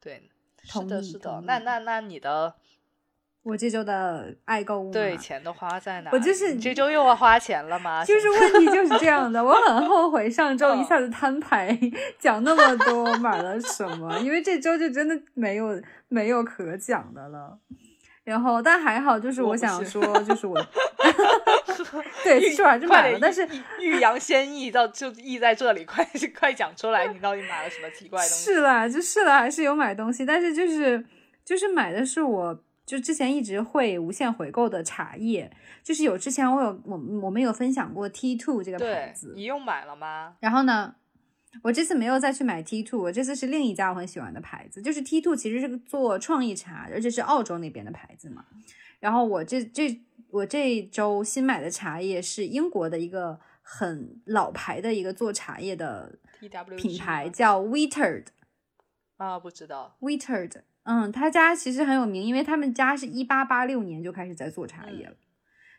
[0.00, 0.28] 对，
[0.62, 2.54] 是的，是的那那那你的
[3.48, 6.10] 我这周的爱购物对钱都花在哪？
[6.12, 8.04] 我就是你这周又要花钱了吗？
[8.04, 11.74] 就是问题就是这样的，我很后悔上周一嗯下子摊牌
[12.20, 17.58] 讲那么多买了什么，因为这周就真的没有没有可讲的了。
[18.22, 20.54] 然后，但还好，就是我想说，就是我
[22.22, 23.48] 对，其实我还是快点买了，但是
[23.80, 26.06] 欲欲扬先抑到就抑在这里，快
[26.38, 28.44] 快讲出来，你到底买了什么奇怪的东西？
[28.44, 31.02] 是啦，就是啦，还是有买东西，但是就是
[31.42, 40.38] 就是买的是我就之前一直会无限回购的茶叶，就是有之前我有我我们有分享过 T two 这个牌子，，你又买了吗？
[40.40, 40.94] 然后呢，
[41.62, 48.46] 我这次没有再去买 T two，我这次是另一家我很喜欢的牌子，就是 T two 其实是个做创意茶，而且是澳洲那边的牌子嘛。
[49.00, 58.28] 然后我这这我这周新买的茶叶是英国的一个很老牌的一个做茶叶的 T W 品牌，叫 Wheatered。
[59.18, 59.96] 啊，不知道。
[60.00, 65.14] Wheatered，嗯，他家其实很有名，因为他们家是一八八六年就开始在做茶叶了，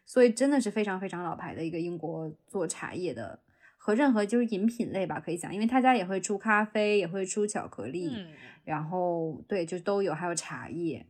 [0.06, 3.40] 所以真的是非常非常老牌的一个英国做茶叶的，
[3.76, 8.28] 和任何就是饮品类吧可以讲，因为他家也会出咖啡，也会出巧克力，嗯，
[8.64, 11.04] 然后对，就都有，还有茶叶，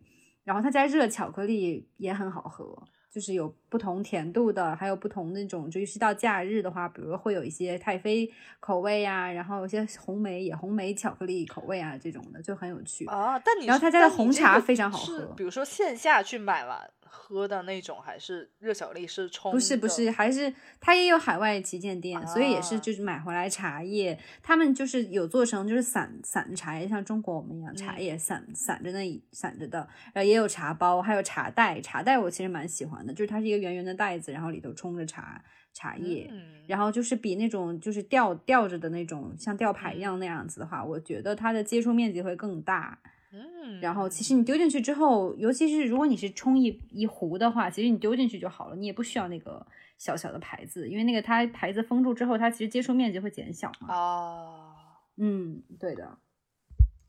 [0.45, 2.87] 然后他家热巧克力也很好喝。
[3.11, 13.05] 就是有不同甜度的，还有不同那种，就是到假日的话，比如会有一些太妃口味呀、然后有些红梅野红梅巧克力口味啊这种的，就很有趣。
[13.07, 19.51] 啊，但你是然后他家的红茶非常好喝比如说线下去买完喝的那种，还是热巧克力是冲？
[19.51, 29.79] 不是不是，，还是它也有海外旗舰店，所以也是啊就是买回来茶叶，他们就是有做成就是散散的茶叶，像中国我们一样，茶嗯叶散散着那散着的，
[30.13, 35.43] 然后也有茶包，还有茶袋，茶袋我其实蛮喜欢的，就是它是一个圆圆的袋子，然后里头冲着茶
[35.73, 36.27] 茶叶。
[36.31, 42.99] 嗯，然后就是比那种就是吊吊着的那种像吊牌一样那样子的话，我觉得它的接触面积会更大。
[43.31, 49.65] 嗯，然后其实你丢进去之后，尤其是如果你是冲一一壶的话，其实你丢进去就好了，你也不需要那个
[49.97, 53.93] 小小的牌子，因为那个它牌子封住之后，它其实接触面积会减小嘛。
[53.93, 54.73] 哦，
[55.17, 56.17] 嗯，对的。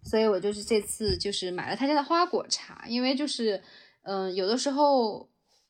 [0.03, 3.63] 所以我就是这次就是买了他家的花果茶，因为就是
[4.03, 5.29] 嗯、有的时候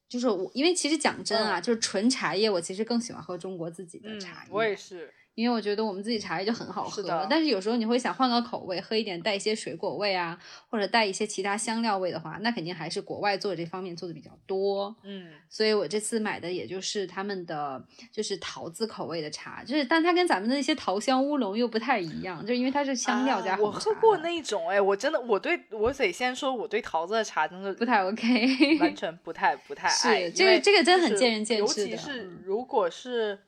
[0.09, 10.39] 就是我，因为其实讲真啊，嗯就是纯茶叶，我其实更喜欢喝中国自己的嗯茶叶。，我也是，因为我觉得我们自己茶叶就很好喝但是有时候你会想换个口味，喝一点带一些水果味啊，
[10.69, 14.95] 或者带一些其他香料味的话，那肯定还是国外做这方面做的比较多。
[15.05, 28.79] 嗯，所以我这次买的也就是他们的就是桃子口味的茶，就是但它跟咱们的那些桃香乌龙又不太一样，就是因为它是香料加啊我喝过的那种，哎，我真的，我对我得先说，我对桃子的茶真的不太 OK。
[28.81, 33.39] 完 全不太不太是爱，这个这个真的很见仁见智的其是嗯如果是，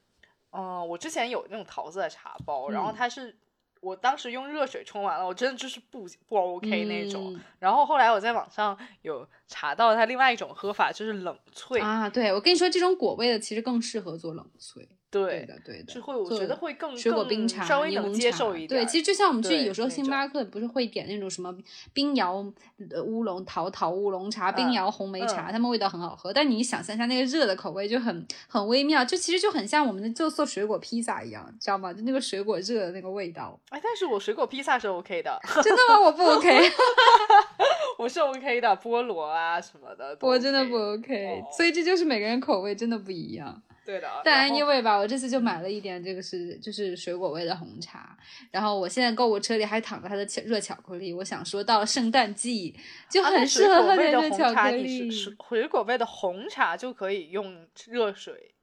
[0.52, 3.36] 嗯、我之前有那种桃子的茶包，然后嗯它是。
[3.80, 7.34] 我当时用热水冲完了，我真的就是不不 OK 那种。
[7.34, 11.82] 嗯然后后来我在网上有查到它另外一种喝法，就是冷萃。
[11.82, 14.86] 啊，对我跟你说，这种果味的其实更适合做冷萃。
[15.12, 21.54] 对对，的，对的，是会，我做觉得会更水果冰茶、稍微能接受一点对，其实就像我们去有时候星巴克不是会点那种什么
[21.92, 22.44] 冰摇
[22.90, 26.32] 呃乌龙桃桃乌龙茶、冰嗯摇红梅茶，嗯它们味道很好喝。
[26.32, 31.92] 但你想象一下那个热的口味就很很微妙，就其实就很像我们的就做水果披萨一样，知道吗？
[31.92, 33.60] 就那个水果热的那个味道。
[33.68, 36.00] 哎，但是我水果披萨是 OK 的， 真的吗？
[36.00, 36.48] 我不 OK，
[37.98, 40.16] 我是 OK 的，菠萝啊什么的。
[40.22, 43.62] 我真的不 OK，、哦所以这就是每个人口味真的不一样。
[43.84, 44.08] 对的。
[44.24, 48.16] 但然后 anyway 吧，我这次就买了一点，这个是就是水果味的红茶。
[48.50, 51.12] 然后我现在购物车里还躺着它的巧热巧克力。
[51.12, 52.74] 我想说，到圣诞季
[53.10, 55.22] 就很适合喝点的红茶，热巧克力是。
[55.22, 58.54] 水水果味的红茶就可以用热水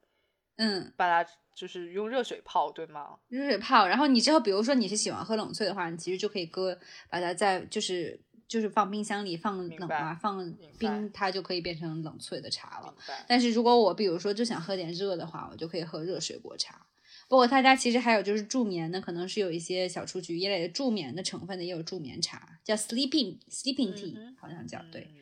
[0.58, 3.18] 嗯，把它就是用热水泡，对吗？
[3.30, 3.88] 热水泡。
[3.88, 6.78] 然后你之后，比如说你是喜欢喝冷萃的话，你其实就可以搁
[7.10, 12.94] 把它在就是就是放冰箱里放冷啊，放冰，它就可以变成冷萃的茶了。
[13.28, 16.86] 但是如果我比如说就想喝点热的话，我就可以喝热水果茶。
[17.28, 25.08] 包括他家其实还有就是助眠的，可能是有一些小雏菊一类的助眠的成分的，也有助眠茶，叫 sleeping sleeping tea，、嗯好像叫对。
[25.12, 25.16] 嗯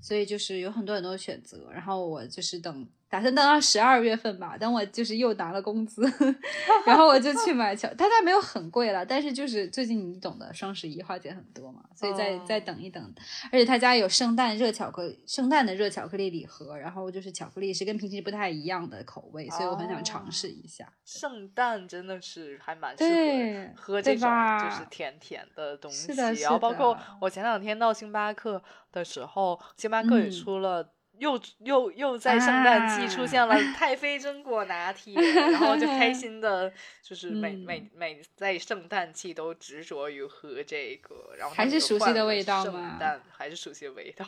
[0.00, 1.70] 所以就是有很多很多选择。
[1.72, 6.02] 然后我就是等打算等到十二月份吧，等我就是又拿了工资，
[6.86, 13.14] 然后我就去买巧，它它没有很贵了，但是就是最近你懂的，双十一花钱很多嘛，所以再、哦再等一等。
[13.52, 20.90] 而且他家有圣诞热巧克力，圣诞的热巧克力礼盒，然后就是巧克力是跟平时不太一样的口味，所以我很想尝试一下。
[21.04, 23.04] 圣诞真的是还蛮适
[23.76, 24.26] 合喝这种
[24.58, 30.94] 就是甜甜的东西，是的然后包括我前两天到星巴克的时候，星巴克也嗯出了。
[31.22, 37.64] 又又又在圣诞季出啊现了太妃榛果拿铁，然后就开 心的，就是每、嗯。
[37.64, 44.26] 每每在圣诞季都执着于喝这个，然后还是熟悉的味道吗圣诞还是熟悉的味道，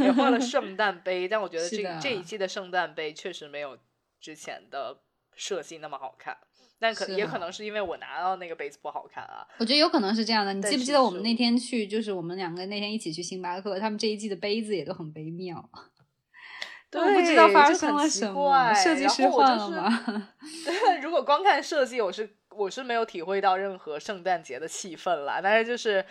[0.00, 3.78] 也换了圣诞杯，但我觉得 这这一季的圣诞杯确实没有
[4.20, 4.98] 之前的
[5.36, 6.36] 设计那么好看，
[6.78, 9.46] 但可也可能是因为我拿到那个杯子不好看啊。
[9.58, 10.52] 我觉得有可能是这样的。
[10.52, 15.68] 你记不记得我们那天去，就是我们两个那天一起去星巴克，他们这一季的杯子也都很微妙。
[16.90, 20.28] 对，我不知道发生了什么，怪设计师换了吗？
[21.02, 25.40] 如果光看设计，我是我是没有体会到任何圣诞节的气氛啦。
[25.42, 26.04] 但是就是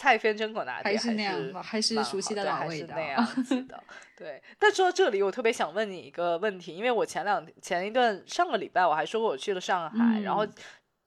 [0.00, 3.84] 太妃榛果拿铁还是是那样吧还是蛮熟悉的老味道是那样子的。
[4.16, 10.52] 对，但说到这里，我特别想问你一个问题，因为我前两前一段上个礼拜我还说过我去了上海，然后嗯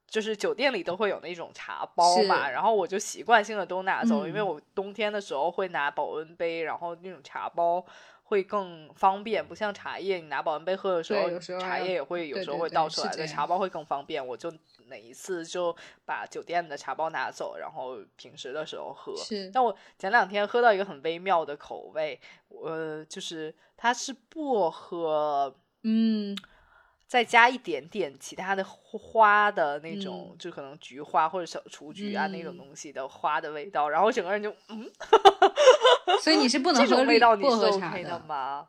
[0.08, 7.84] 就是酒店里都会有那种茶包嘛，然后我就习惯性的都拿走，因为嗯我冬天的时候会拿保温杯，然后那种茶包。
[8.24, 14.26] 会更方便，不像茶叶，你拿保温杯喝的时候，茶叶也会有时候会倒出来，对，是这样茶包会更方便。
[14.26, 14.52] 我就
[14.88, 19.16] 哪一次就把酒店的茶包拿走，然后平时的时候喝。
[19.18, 26.36] 是但我前两天喝到一个很微妙的口味，呃，就是它是薄荷，嗯，
[27.14, 34.90] 再加一点点其他的花的那种，嗯就可能菊花或者小雏菊啊、那种嗯东西的花的味道，然后整个人就嗯，
[36.24, 38.68] 所以你是不 能喝这种味道你是 OK 的吗？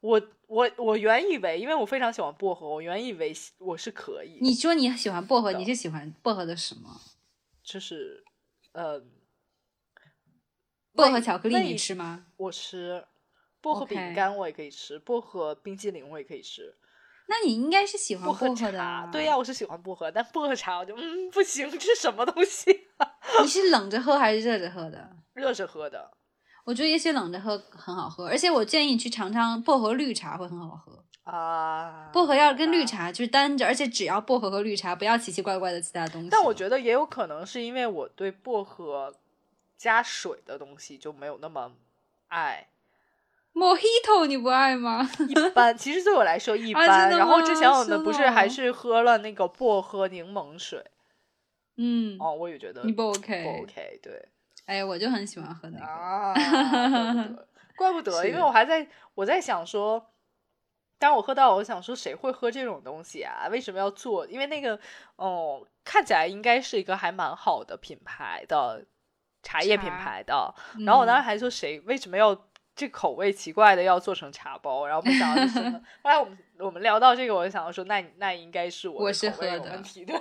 [0.00, 7.00] 我我我原以为，因为我非常喜欢薄荷，我原以为我是可以，你说你喜欢薄荷，你是喜欢薄荷的什么？
[7.64, 8.22] 就是
[8.70, 9.02] 呃，
[10.94, 12.26] 薄荷巧克力你吃吗？
[12.36, 13.04] 我吃
[13.60, 16.76] 薄荷饼干，我也可以吃薄荷冰激凌，我也可以吃
[17.30, 19.08] 那你应该是喜欢薄荷的。
[19.12, 22.88] 对呀、我是喜欢薄荷，但薄荷茶我就嗯不行，这是什么东西？
[23.40, 25.08] 你是冷着喝还是热着喝的？
[25.34, 26.10] 热着喝的
[26.64, 31.04] 我觉得也许冷着喝很好喝，而且我建议你去尝尝薄荷绿茶会很好喝。
[31.22, 32.84] 啊，薄荷要跟绿。
[32.84, 36.28] 茶就是单着，而且只要薄荷和绿茶，不要奇奇怪怪的其他东西。
[36.28, 39.14] 但我觉得也有可能是因为我对薄荷
[39.78, 41.70] 加水的东西就没有那么
[42.26, 42.66] 爱。
[43.52, 45.08] Mojito 你不爱吗？
[45.28, 47.10] 一般， 其实对我来说一啊般。
[47.10, 50.84] 然后之前我们不是还是是喝了那个薄荷柠檬水
[51.76, 53.42] 嗯，哦，我也觉得你不 OK？
[53.42, 54.28] 不 OK，对
[54.66, 55.84] 哎，我就很喜欢喝那个。
[55.84, 56.32] 啊，
[57.76, 60.12] 怪不得，怪不得，因为我还在我在想说，
[60.98, 63.48] 当我喝到，我想说谁会喝这种东西啊？
[63.50, 64.24] 为什么要做？
[64.28, 64.78] 因为那个
[65.16, 68.84] 哦，看起来应该是一个还蛮好的品牌的
[69.42, 70.54] 茶叶品牌的。
[70.86, 72.40] 然后我当时还说谁为什么要？
[72.76, 75.58] 这口味奇怪的要做成茶包，然后没想到是。
[76.02, 80.16] 后来我们我们聊到这个，我就想到说，那那应该是我我是喝的问题，对，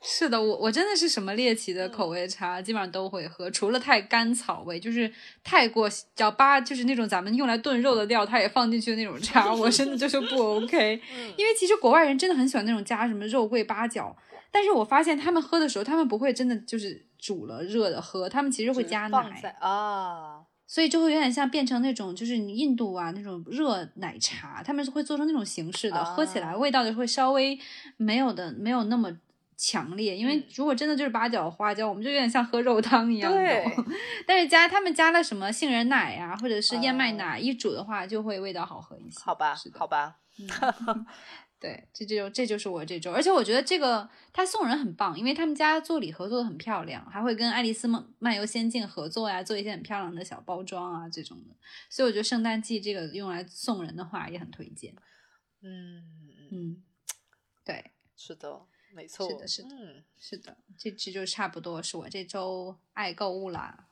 [0.00, 5.12] 是的，我我真的是什么猎奇的口味茶，基本上都会喝，除了太甘草味，就是
[5.44, 11.00] 太过叫八，就是那种咱们用来炖肉的料，它也放进去的那种茶，我真的就是不 OK。
[11.36, 14.16] 因为其实国外人真的很喜欢那种加什么肉桂八角，
[14.50, 20.42] 但是我发现他们喝的时候，他们不会真的就是煮了热的喝，他们其实会加奶啊。
[20.72, 27.58] 所以就会有点像变成那种，就是你印度啊那种热奶茶，他们是会做成那种形式的，喝起来味道就会稍微
[27.96, 29.10] 没有的没有那么
[29.56, 30.16] 强烈。
[30.16, 33.64] 因为如果真的就是八角花椒，我们就有点像喝肉汤一样对。
[34.24, 39.18] 但是加他们加了什么杏仁奶呀，或者是燕麦奶一煮的话，就会味道好喝一些。
[39.24, 40.18] 好吧，好吧。
[41.60, 51.54] 对，这就这就是我这周，而且我觉得这个他送人很棒，因为他们家做礼盒做的很漂亮，还会跟爱丽丝梦漫游仙境合作呀，做一些很漂亮的小包装啊这种的，
[51.90, 54.94] 所以我觉得圣诞季这个用来送人的话也很推荐。
[55.60, 56.02] 嗯
[56.50, 56.82] 嗯，
[57.62, 58.62] 对，是的，
[58.94, 63.89] 没错，是的，是的，是的，这这就差不多是我这周爱购物啦。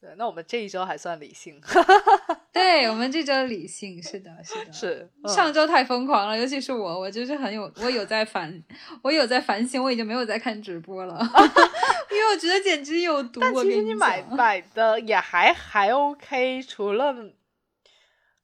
[0.00, 1.60] 对，那我们这一周还算理性。
[2.52, 8.62] 对我们这周理性，是的，是的，是上周太疯狂了，尤其是我，我就是很有，我有在反，
[9.02, 11.18] 我有在反省，我已经没有在看直播了，
[12.10, 13.40] 因为我觉得简直有毒。
[13.40, 17.14] 但其实你买买的也还还 OK，除了。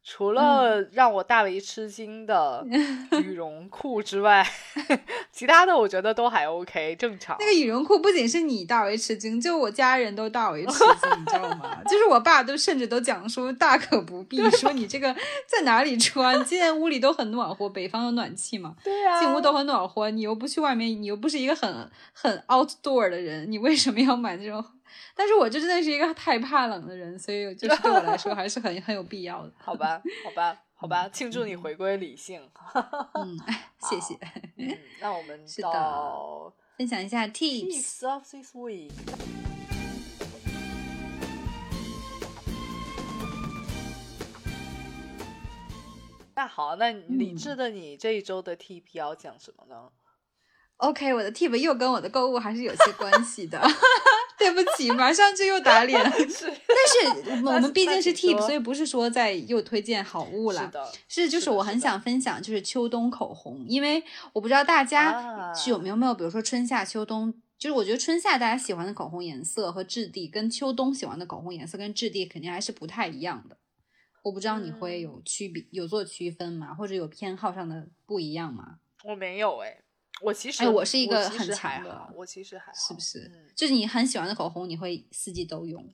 [0.05, 2.67] 除了让我大为吃惊的
[3.23, 4.45] 羽绒裤之外，
[5.31, 7.37] 其他的我觉得都还 OK，正常。
[7.39, 10.89] 那个羽绒裤不仅是你大为吃惊，就我家人都大为吃惊，
[11.21, 11.81] 你知道吗？
[11.89, 15.15] 就是我爸都甚至都讲说大可不必，说你这个
[15.47, 16.45] 在哪里穿？
[16.45, 24.65] 现在屋里都很暖和，北方有暖气嘛，对啊，进屋都很暖和，你又不去外面，你又不是一个很很 outdoor 的人，你为什么要买那种？
[25.15, 29.53] 但是我就真的是一个太怕冷的人，所以就是对我来说还是很 很有必要的。
[29.59, 32.49] 好吧，好吧，好吧，庆祝你回归理性。
[33.15, 33.39] 嗯，
[33.89, 34.19] 谢谢。
[35.01, 38.91] 那我们是的，分享一下 tips of this week。
[46.35, 49.91] 那好，那理智的你这一周的 tip 要讲什么呢
[50.79, 53.61] ？OK，我的 tip 又跟我的购物还是有些关系的。
[54.43, 56.03] 对不起，马上就又打脸。
[56.03, 60.63] 但是 我们毕竟是 tip，所以不是说在又推荐好物了。
[60.63, 64.03] 是的，是就是我很想分享，就是秋冬口红，因为
[64.33, 73.57] 我不知道大家是有没有没有，比如说春夏秋冬，就是我觉得春夏大家喜欢的口红颜色和质地，跟秋冬喜欢的口红颜色跟质地肯定还是不太一样的。
[74.25, 76.75] 我不知道你会有区别，有做区分吗？
[76.75, 78.79] 或者有偏好上的不一样吗？
[79.05, 79.82] 我没有哎。
[80.23, 83.31] 我其实，哎，我是一个很强的，我其实还是不是？
[83.57, 85.85] 就是你很喜欢的口红，你会四季都用？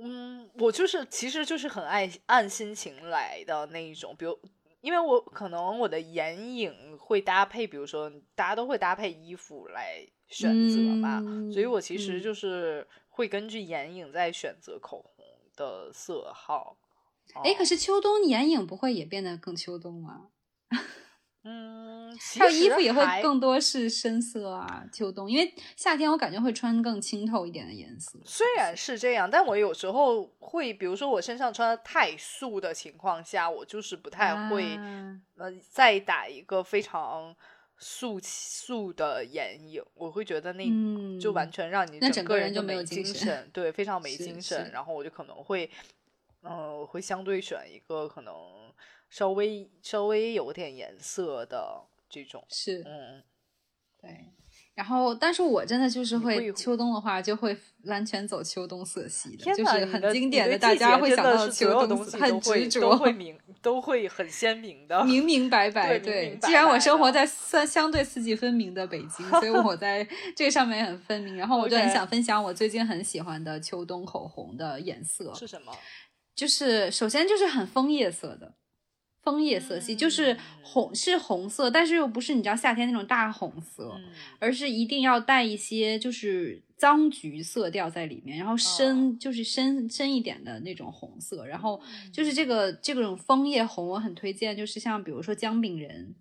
[0.00, 4.14] 嗯，我就是，其实就是很爱按心情来的那一种。
[4.16, 4.38] 比如，
[4.80, 11.20] 因为我可能我的眼影会搭配，比如说大家都会搭配衣服来选择嘛，
[11.52, 15.24] 所以我其实就是会根据眼影在选择口红
[15.56, 16.78] 的色号。
[17.42, 20.28] 哎，可是秋冬眼影不会也变得更秋冬吗？
[21.50, 28.18] 嗯，还有衣服也会更多是深色啊，秋冬，因为夏天我感觉会穿更清透一点的颜色。
[28.22, 34.78] 虽然是这样，但我有时候会，比如说我身上穿的太素的情况下，我就是不太会，
[35.38, 37.34] 呃，再打一个非常
[37.78, 40.64] 素素的眼影，我会觉得那
[41.18, 44.70] 就完全让你整个人就没有精神，对，非常没精神。
[44.70, 45.70] 然后我就可能会，
[46.42, 48.34] 嗯，会相对选一个可能。
[49.08, 53.22] 稍微稍微有点颜色的这种是，嗯，
[54.00, 54.34] 对。
[54.74, 65.98] 然后，但是我真的就是会秋冬的话，就会完全走秋冬色系的，就是很经典的，大家会想到秋冬，很执着，都会明，都会很鲜明的，明明白 白。
[65.98, 71.36] 对，既然我生活在算相对四季分明的北京，所以我 在这上面很分明。
[71.36, 75.76] 然后我就很想分享我最近很喜欢的秋冬口红的颜色是什么？
[76.36, 78.54] 就是首先就是很枫叶色的。
[79.28, 83.94] 枫叶色系就是红，是红色，但是又不是你知道夏天那种大红色，
[84.38, 91.78] 而是一定要带一些就是脏橘色调在里面，然后深就是深深一点的那种红色，然后
[92.10, 96.14] 就是这个这种枫叶红，我很推荐，就是像比如说姜饼人，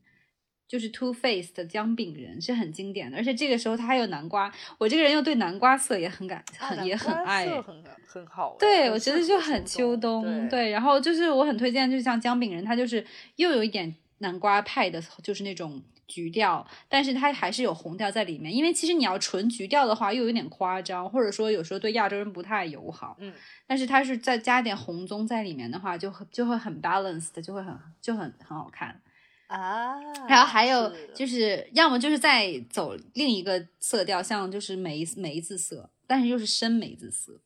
[0.67, 8.55] 就是 Two Faced 的姜饼人是很经典的，而且这个时候它还有南瓜，我这个人又对南瓜色也很感很也很爱，很很好。
[8.59, 10.49] 对，我觉得就很秋冬。
[10.49, 13.05] 对，然后就是我很推荐，就像姜饼人，它就是
[13.37, 18.53] 又有一点南瓜派的，就是那种橘调，但是它还是有红调在里面。
[18.53, 23.15] 因为其实你要纯橘调的话，又有点夸张，或者说有时候对亚洲人不太友好。
[23.19, 23.33] 嗯，
[23.65, 28.99] 但是它是再加点红棕在里面的话，就就会很 balanced，就会很就很很好看。
[29.47, 37.39] 啊，然后还有就是，要么就是在走另一个色调，像就是梅梅子色，但是又是深梅子色，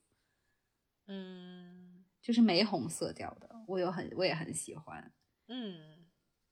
[1.07, 5.11] 嗯，就是玫红色调的，我有很我也很喜欢，
[5.47, 6.07] 嗯，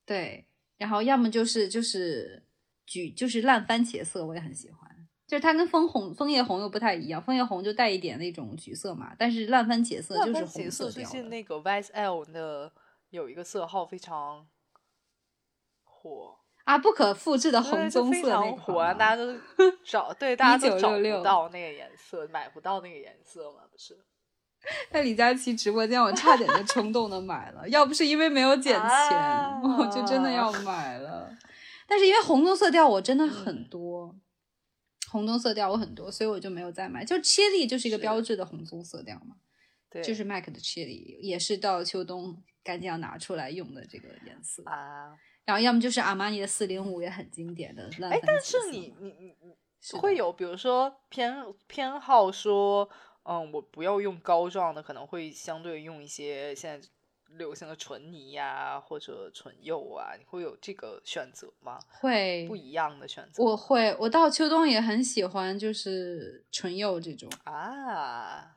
[0.06, 0.46] 对，
[0.78, 2.44] 然后要么就是就是
[2.86, 10.92] 橘，就是烂番茄色，我也很喜欢，就是它跟枫红枫叶红又不太一样，枫叶红就带一点那种橘色嘛，但是烂番茄色就是红色调。
[10.92, 12.72] 最近那个 YSL 的
[13.10, 14.48] 有一个色号非常。
[16.02, 16.36] 火
[16.66, 16.78] 啊！
[16.78, 18.94] 不可复制的红棕色那火啊！
[18.94, 19.36] 大家都
[19.84, 23.62] 找对，大家都找不到那个颜色，买不到那个颜色嘛？
[23.72, 23.98] 不是？
[24.92, 31.30] 在李佳琦直播间，我差点就冲动的买了，要不是因为没有减钱，我就真的要买了。
[31.88, 34.16] 但是因为红棕色调我真的很多，
[35.10, 37.04] 红棕色调我很多，所以我就没有再买。
[37.04, 39.38] 就 Chili 就是一个标志的红棕色调嘛，
[39.90, 45.16] 对，就是 MAC 的 Chili，也是到秋冬赶紧要拿出来用的这个颜色啊。
[45.46, 52.88] 然后要么就是阿玛尼的四零五也很经典的，哎，但是你你你你会有比如说偏偏好说，
[53.24, 56.88] 嗯，我不要用膏状的，可能会相对用一些现在
[57.38, 61.80] 流行的唇泥呀或者唇釉啊，你会有这个选择吗？
[62.00, 63.44] 会不一样的选择？
[63.44, 68.56] 我会，我到秋冬也很喜欢就是唇釉这种啊。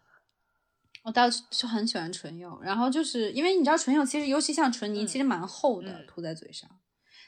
[1.03, 6.71] 我倒是很喜欢唇釉，然后就是因为你知道唇釉其实尤其像唇泥，其实蛮厚的，涂在嘴上。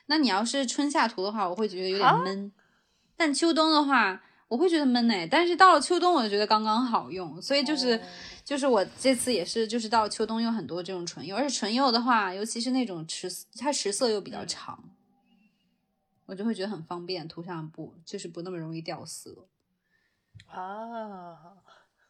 [0.07, 2.53] 那你要是春夏涂的话，我会觉得有点闷。
[3.17, 5.27] 但秋冬的话，我会觉得闷哎。
[5.27, 7.41] 但是到了秋冬，我就觉得刚刚好用。
[7.43, 8.01] 所以就是
[8.45, 14.85] 就是我这次也是就是到秋冬用很多这种唇釉，而且唇釉的话，尤其是那种持它持色又比较长，
[16.27, 19.49] 我就会觉得很方便，涂上不就是不那么容易掉色
[20.47, 21.39] 啊。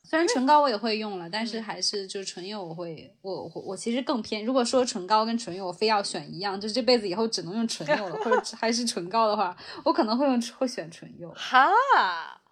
[0.06, 4.44] 虽然唇膏我也会用了，但是还是就是唇釉我会，我我我其实更偏。
[4.44, 11.32] 如果说唇膏跟唇釉我非要选一样，就是这辈子以后只能用唇釉了，或者还是唇膏的话，我可能会用会选唇釉。
[11.34, 11.70] 哈，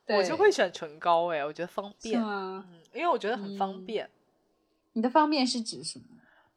[0.08, 2.18] 我就会选唇膏哎，我觉得方便。
[2.18, 2.64] 是吗？
[2.72, 4.08] 嗯，因为我觉得很方便。
[4.94, 6.04] 你的方便是指什么？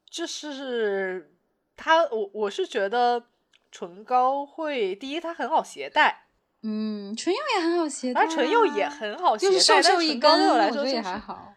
[0.09, 1.33] 就是
[1.75, 3.25] 它，我我是觉得
[3.69, 6.24] 唇膏会第一，它很好携带。
[6.67, 11.53] 嗯，唇釉也很好携带，而唇釉也很好携带，瘦瘦一根对我来说也还好。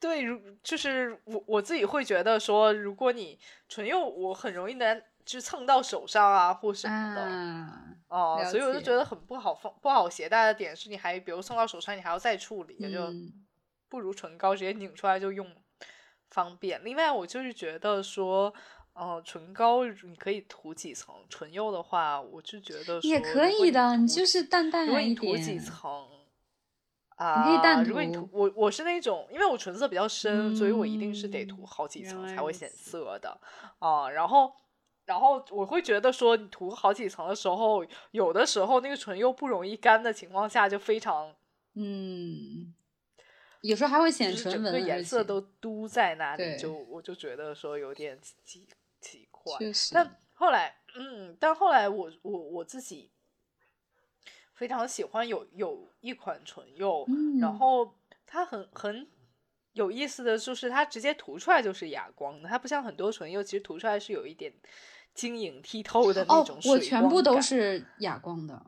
[0.00, 3.38] 对，如就是我我自己会觉得说，如果你
[3.68, 7.22] 唇釉，我很容易能就蹭到手上啊，或什么的
[8.08, 13.12] 哦，所以我就觉得很不好放不好携带的点是，你还比如蹭到手上，你还要再处理，就
[13.90, 15.46] 不如唇膏直接拧出来就用
[16.30, 16.82] 方便。
[16.82, 18.54] 另外，我就是觉得说。
[18.94, 26.08] 哦，唇膏你可以涂几层，唇釉的话，我就觉得也可以的，你就是淡淡如果你涂几层
[27.16, 27.88] 啊，你可以淡涂。
[27.88, 33.40] 如果你涂我我是那种，因为我唇色比较深，所以我一定是得涂好几层才会显色的
[33.78, 34.10] 啊。
[34.10, 34.52] 然后，
[35.06, 41.34] 然后我会觉得说，你涂好几层的时候，有的时候那个唇釉不容易干的情况下，就非常
[41.74, 42.74] 嗯，
[43.62, 48.68] 有时候还会显唇纹，颜色都嘟在那里，就我就觉得说有点奇。
[49.44, 53.10] 奇怪，但后来，嗯，但后来我我我自己
[54.54, 57.06] 非常喜欢有有一款唇釉，
[57.40, 57.94] 然后
[58.26, 59.06] 它很很
[59.72, 64.52] 有意思的就是它直接涂出来就是哑光的，它不像很多唇釉其实涂出来是有一点
[65.14, 66.56] 晶莹剔透的那种。
[66.56, 68.64] 哦，我全部都是哑光的，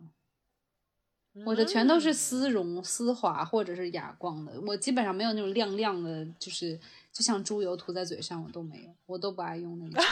[1.47, 6.79] 我的全都是丝绒丝滑或者是哑光的，我基本上没有那种亮亮的，就是。
[7.15, 10.05] 就像猪油涂在嘴上，我都没有，我都不爱用那种。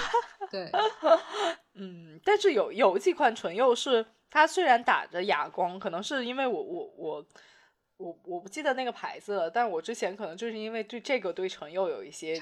[0.52, 0.70] 对，
[1.74, 7.26] 嗯，但是有有几款唇釉是它虽然打着哑光，可能是因为我我我
[7.96, 12.40] 我我不记得那个牌子了，但我之前可能就是因为对这个对唇釉有一些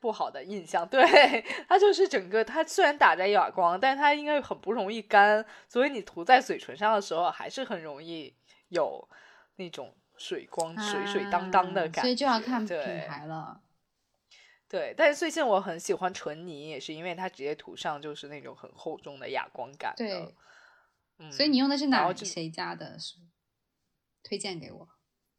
[0.00, 0.88] 不好的印象。
[0.88, 1.04] 对，
[1.68, 8.34] 它就是整个它虽然打着哑光，但是它应该很不容易干，所以你涂在嘴唇上的时候还是很容易
[8.68, 9.06] 有
[9.56, 12.00] 那种水光水水当当的感觉。
[12.00, 13.60] 所以就要看品牌了。
[14.68, 19.94] 对，但是最近我很喜欢唇泥，也是因为它直接涂上就是那种很厚重的哑光感。
[19.96, 20.34] 对，
[21.30, 22.96] 所以你用的是哪谁家的？
[24.22, 24.88] 推荐给我。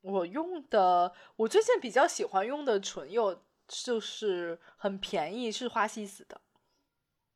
[0.02, 6.40] 我用的，我最近比较喜欢用的唇釉就是很便宜，是花西子的。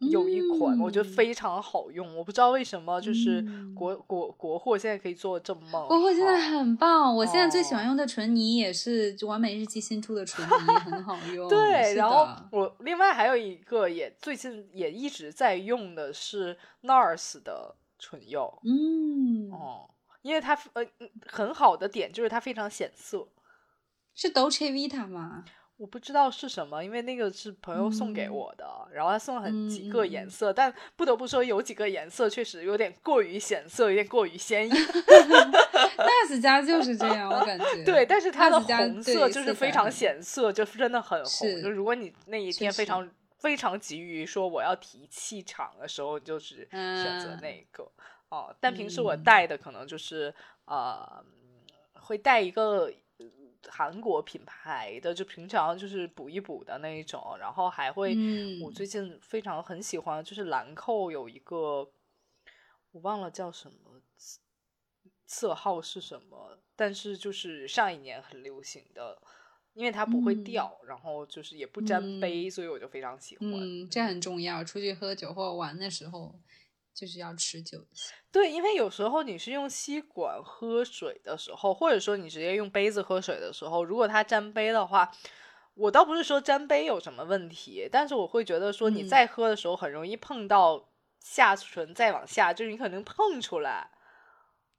[0.09, 2.17] 有一款，我觉得嗯非常好用。
[2.17, 5.87] 我不知道为什么，就是嗯国国国货现在可以做得这么棒。
[5.87, 10.49] 国货现在很棒，我现在最喜哦欢用的唇泥也是完美日记新出的唇泥，
[10.79, 11.47] 很好 用。
[11.47, 18.59] 对，然后我另外还有一个也最近也一直在用的是 NARS 的唇釉。
[18.63, 19.89] 嗯，哦，
[20.23, 23.27] 因为它呃嗯很好的点就是它非常显色。
[24.13, 25.45] 是 Dolce Vita 吗？
[25.81, 34.77] 我不知道是什么，因为那个是朋友送给嗯我的，然后他送了很几嗯个颜色，但不得不说有几个颜色确实有点过于显色，有点过于鲜艳。
[35.97, 37.65] NARS 家就是这样，我感觉。
[37.83, 41.61] 对，但是它的红色就是非常显色，就是真的很红。
[41.63, 43.09] 就如果你那一天非常
[43.39, 47.91] 非常急于说我要提气场的时候，就是选择嗯那个
[48.29, 48.55] 哦。
[48.59, 50.31] 但平时我嗯带的可能就是
[50.65, 51.25] 呃，
[51.95, 52.91] 会带一个。
[53.63, 58.15] 呃韩国品牌的，就平常就是补一补的那一种，然后还会，
[58.59, 61.91] 我嗯最近非常很喜欢，就是兰蔻有一个，
[62.91, 64.01] 我忘了叫什么
[65.25, 69.21] 色号是什么，但是就是上一年很流行的，
[69.73, 73.47] 因为它不会嗯掉，然后就是也不沾杯，所以我就非常喜欢。
[73.47, 74.63] 嗯，这很重要。
[74.63, 76.35] 出去喝酒或玩的时候，
[76.93, 78.13] 就是要持久一些。
[78.31, 85.11] 对，因为有时候你是用吸管喝水的时候，或者说你直接用杯子喝水的时候，如果它沾杯的话，
[85.73, 90.89] 我倒不是说沾杯有什么问题，但是我会觉得说你嗯在喝的时候很容易碰到
[91.19, 93.89] 下唇再往下，就是你可能碰出来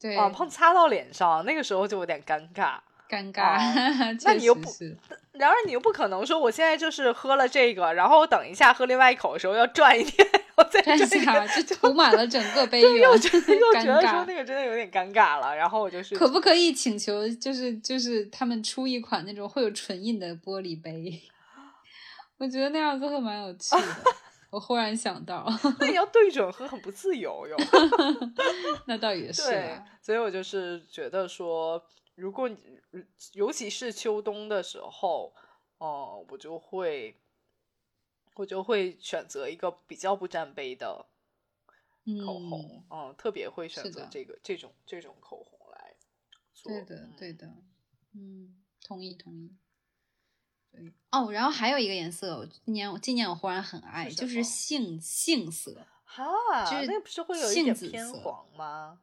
[0.01, 2.79] 对，啊，碰擦到脸上，那个时候就有点尴尬。
[3.09, 3.59] 尴尬。
[4.25, 4.69] 那你又不
[5.33, 14.25] 然而你又不可能说我现在就是喝了这个，然后我等一下喝另外一口的时候要转一遍，然后再站这个下就涂满了整个杯对，缘， 又觉得又觉得说。
[14.25, 21.23] 那个真的有点尴尬了，然后我就是可不可以请求，就是就是他们出一款那种会有唇印的玻璃杯？
[22.39, 24.13] 我觉得那样子会蛮有趣的。
[24.51, 25.47] 我忽然想到，
[25.81, 27.57] 那你要对准喝很不自由哟。
[28.87, 31.83] 那倒也是对，所以我就是觉得说，
[32.17, 32.59] 如果你
[33.33, 35.33] 尤其是秋冬的时候，
[35.79, 37.17] 哦、我就会
[38.35, 41.07] 我就会选择一个比较不沾杯的
[42.25, 45.95] 口红，嗯特别会选择这个这种这种口红来
[46.55, 46.73] 做。
[46.73, 47.47] 对的，嗯对的，
[48.15, 49.55] 嗯，同意同意。
[50.71, 55.87] 对哦，然后还有一个颜色，我今年我今年我忽然很爱，就是杏杏色。
[56.05, 56.25] 哈，
[56.71, 59.01] 就是那不是会有一杏点偏黄吗？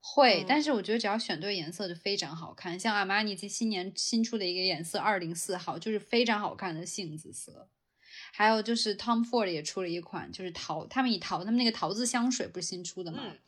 [0.00, 2.78] 会，但是嗯我觉得只要选对颜色就非常好看。
[2.78, 7.68] 像阿玛尼今新年新出的一个颜色二零四号，就是非常好看的杏紫色。
[8.32, 13.20] 还有就是 Tom Ford 也出了一款，就是桃，他们以桃，他们那个桃子香水不是新出的吗？
[13.24, 13.38] 嗯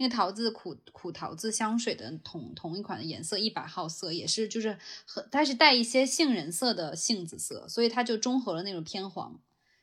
[0.00, 9.40] 那个桃子苦苦桃子香水的同同一款的颜色一百号色，也是就是和它是带一些杏仁色的杏子色，所以它就中和了那种偏黄，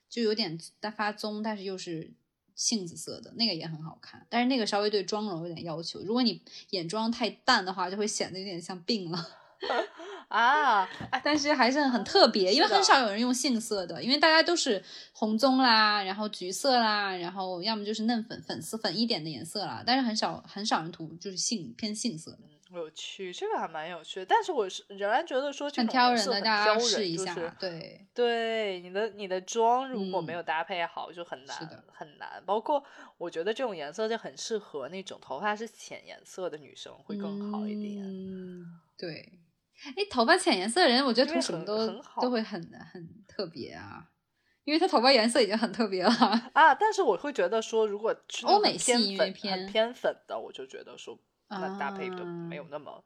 [0.09, 2.13] 就有点带发棕，但是又是
[2.55, 9.29] 杏子色的那个也很好看，但是那个稍微对妆容有点要求，如果你眼妆太淡的话，就会显得有点像病了。
[10.29, 22.39] 啊，哎，但是还是很特别，因为很少有人用杏色的，因为大家都是红棕啦，然后橘色啦，然后要么就是嫩粉粉丝粉一点的颜色啦，但是很少很少人涂就是杏偏杏色的，
[22.71, 24.25] 有趣，这个还蛮有趣的。
[24.25, 27.33] 但是我是仍然觉得说这很挑人的，大家试一下。
[27.33, 32.43] 就是对，对你的你的妆如果没嗯有搭配好，就很难是的很难。
[32.45, 32.83] 包括
[33.17, 38.03] 我觉得这种颜色就很适合那种头发是浅颜色的女生会更好一点。
[38.03, 38.65] 嗯，
[38.97, 39.39] 对。
[39.83, 42.61] 哎，头发浅颜色的人，我觉得涂什么都很好都会很
[42.93, 44.09] 很特别啊，
[44.63, 46.09] 因为他头发颜色已经很特别了。
[46.53, 51.19] 啊，但是我会觉得说，如果欧美系偏粉、因为偏偏粉的，我就觉得说
[51.49, 53.03] 那搭配就没有啊那么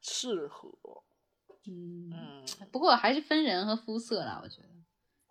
[0.00, 0.68] 适合。
[1.66, 4.68] 嗯，嗯，不过还是分人和肤色啦，我觉得。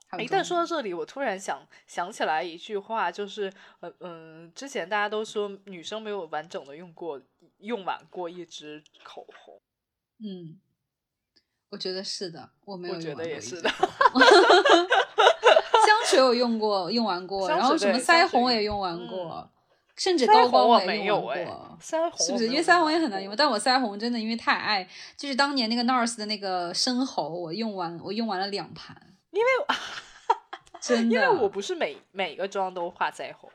[0.09, 7.21] 哎，但说到这里，我突然想想起来一句话，就是，呃嗯、之前大家都说女生没有完整的用过
[7.57, 9.61] 用完过一支口红，
[10.19, 10.59] 嗯，
[11.69, 13.69] 我觉得是的，我没有我觉得也是的。
[15.85, 19.49] 香水我用过，用完过，然后什么腮红我也用完嗯过，
[19.95, 21.33] 甚至高光我也用过。，
[21.81, 22.47] 腮红是不是？
[22.47, 24.87] 因为腮红也很难用，但我腮红真的因为太爱，
[25.17, 28.95] 就是当年那个 NARS 的那个深喉，我用完我用完了两盘，
[29.31, 29.47] 因为
[30.81, 33.49] 真的，因为我不是每每个妆都画腮红，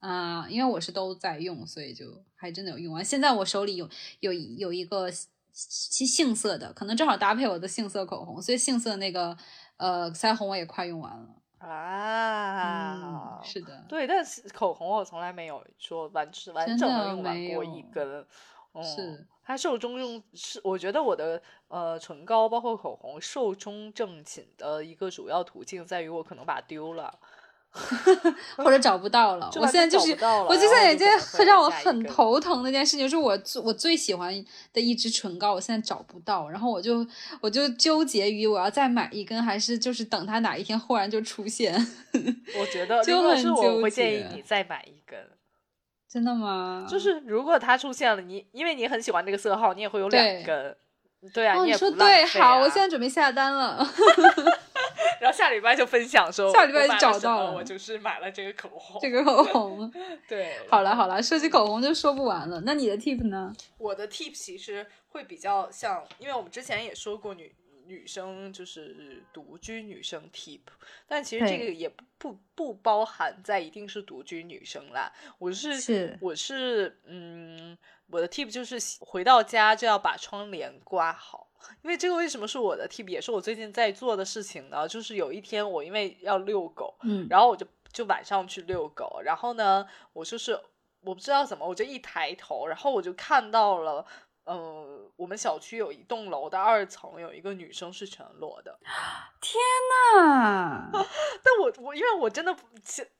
[0.00, 3.04] 啊，因为我是都在用，所以就还真的有用完。
[3.04, 3.88] 现在我手里有
[4.20, 5.08] 有有一个
[5.52, 9.36] 杏杏色的，可能正好搭配我的杏色口红，所以杏色那个
[9.76, 11.28] 呃腮红我也快用完了。
[11.58, 18.26] 啊嗯，，是的，对，但是口红我从来没有说完完整的的用完过一根。
[18.74, 27.16] 嗯，是它寿终用是，我觉得我的呃唇膏包括口红寿终正寝的一个主要途径在于我可能把它丢了，
[28.56, 29.50] 或者找不到了。
[29.56, 30.12] 我现在就是，
[30.46, 31.06] 我现在已经
[31.46, 34.32] 让我很头疼的一件事情，就是我最我最喜欢
[34.72, 37.06] 的一支唇膏，我现在找不到，然后我就
[37.40, 41.74] 我就纠结于我要再买一根，还是就是等它哪一天忽然就出现。
[42.58, 43.68] 我觉 得，就很纠结。
[43.70, 45.18] 我会建议你再买一根。
[46.10, 46.86] 真的吗？
[46.86, 50.76] 就是如果它出现了，你因为你很喜欢这个色号，你也会有两根。
[51.32, 53.78] 对啊，你说对，好，我现在准备下单了。
[55.20, 59.00] 然后下礼拜就分享说，下礼拜就找到了，我就是买了这个口红。
[59.00, 59.92] 这个口红，
[60.28, 62.62] 对，好了好了，说起口红就说不完了。
[62.64, 63.54] 那你的 tip 呢？
[63.78, 67.54] 我的 tip 其实会比较像，因为我们之前也说过女
[67.86, 70.60] 女生就是独居女生 tip，
[71.06, 75.12] 但其实这个也不不不包含在一定是独居女生啦。
[75.38, 77.76] 我是是我是嗯。
[78.12, 81.48] 我的 tip 就是回到家就要把窗帘挂好，
[81.82, 84.86] 因为这个为什么是我的 tip，也是我最近在做的事情呢？
[84.86, 90.52] 就是有一天我因为要遛狗，嗯，然后我就就晚上去遛狗，然后呢，我就是
[91.00, 94.04] 我不知道怎么，我就一抬头，然后我就看到了，
[94.44, 98.78] 呃，我们小区有一栋楼的二层有一个女生是全裸的，
[99.40, 99.58] 天
[100.14, 100.90] 呐！
[101.42, 102.54] 但我我因为我真的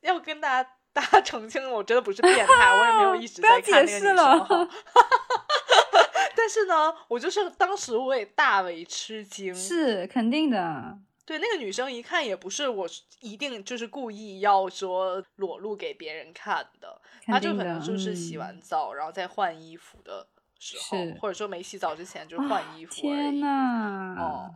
[0.03, 0.71] 要跟大家。
[0.93, 4.69] 大家澄清，我真的不是变态，我也没有一直在看那个女生。
[6.37, 10.99] 但是呢，我就是当时我也大为吃惊，是肯定的。
[11.25, 12.87] 对，那个女生一看也不是我
[13.21, 20.27] 一定就是故意要说裸露给别人看的，她就可能就是洗完澡然后再换衣服的
[20.59, 24.17] 时候，或者说没洗澡之前就换衣服天呐！
[24.19, 24.55] 哦。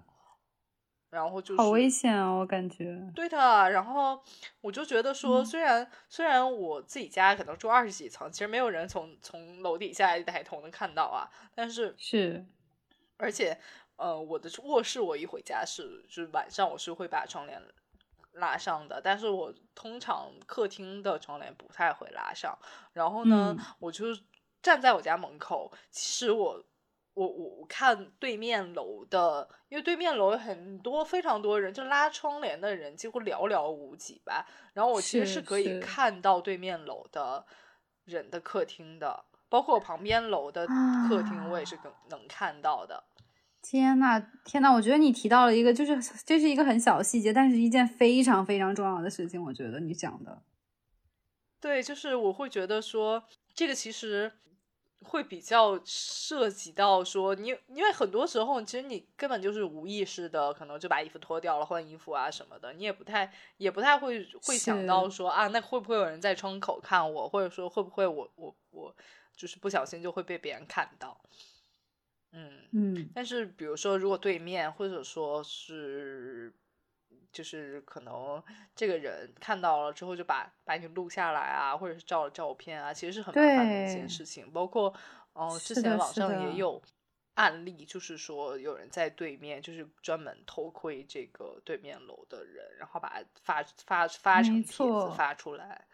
[1.17, 3.11] 然后就是好危险啊，我感觉。
[3.15, 4.23] 对的，然后
[4.61, 12.45] 我就觉得说，虽然虽然我自己家可能住二十几层，其实没有人从从楼底下一抬头能看到啊，但是是，
[13.17, 13.59] 而且
[13.97, 17.63] 呃，我的卧室我一回家是就是晚上我是会把窗帘
[18.33, 22.55] 拉上的，但是我通常客厅的窗帘不太会拉上。
[22.93, 24.05] 然后呢，我就
[24.61, 26.63] 站在我家门口，其实我。
[27.17, 34.47] 我我我看对面楼的，因为对面楼有很多非常多人，就拉窗帘的人几乎寥寥无几吧。
[34.75, 37.47] 然后我其实是可以看到对面楼的
[38.05, 40.67] 人的客厅的，包括我旁边楼的
[41.09, 43.05] 客厅，我也是能能看到的。
[43.63, 44.71] 天呐，天呐！
[44.75, 49.43] 我觉得你提到了一个，就是这是一个很小细节，但是一件非常非常重要的事情。
[49.43, 50.43] 我觉得你讲的，
[51.63, 54.33] 对，就是我会觉得说这个其实。
[55.03, 68.97] 会比较涉及到说，你因为很多时候其实你根本就是无意识的，可能就把衣服脱掉了换衣服啊什么的，你也不太也不太会会想到说啊，那会不会有人在窗口看我，或者说会不会我我我
[69.37, 71.21] 就是不小心就会被别人看到，
[72.33, 76.53] 嗯嗯，但是比如说如果对面或者说是。
[77.37, 78.43] 就是可能
[78.75, 84.51] 这个人看到了之后就把把你录下来啊，或者是照了照片啊，其实是很麻烦的一件事情。
[84.51, 84.95] 包括，
[85.35, 86.81] 哦，之前网上也有
[87.35, 95.85] 案例，就是说有人在对面，就是专门偷窥这个对面楼的人，然后把发发发成帖子发出来。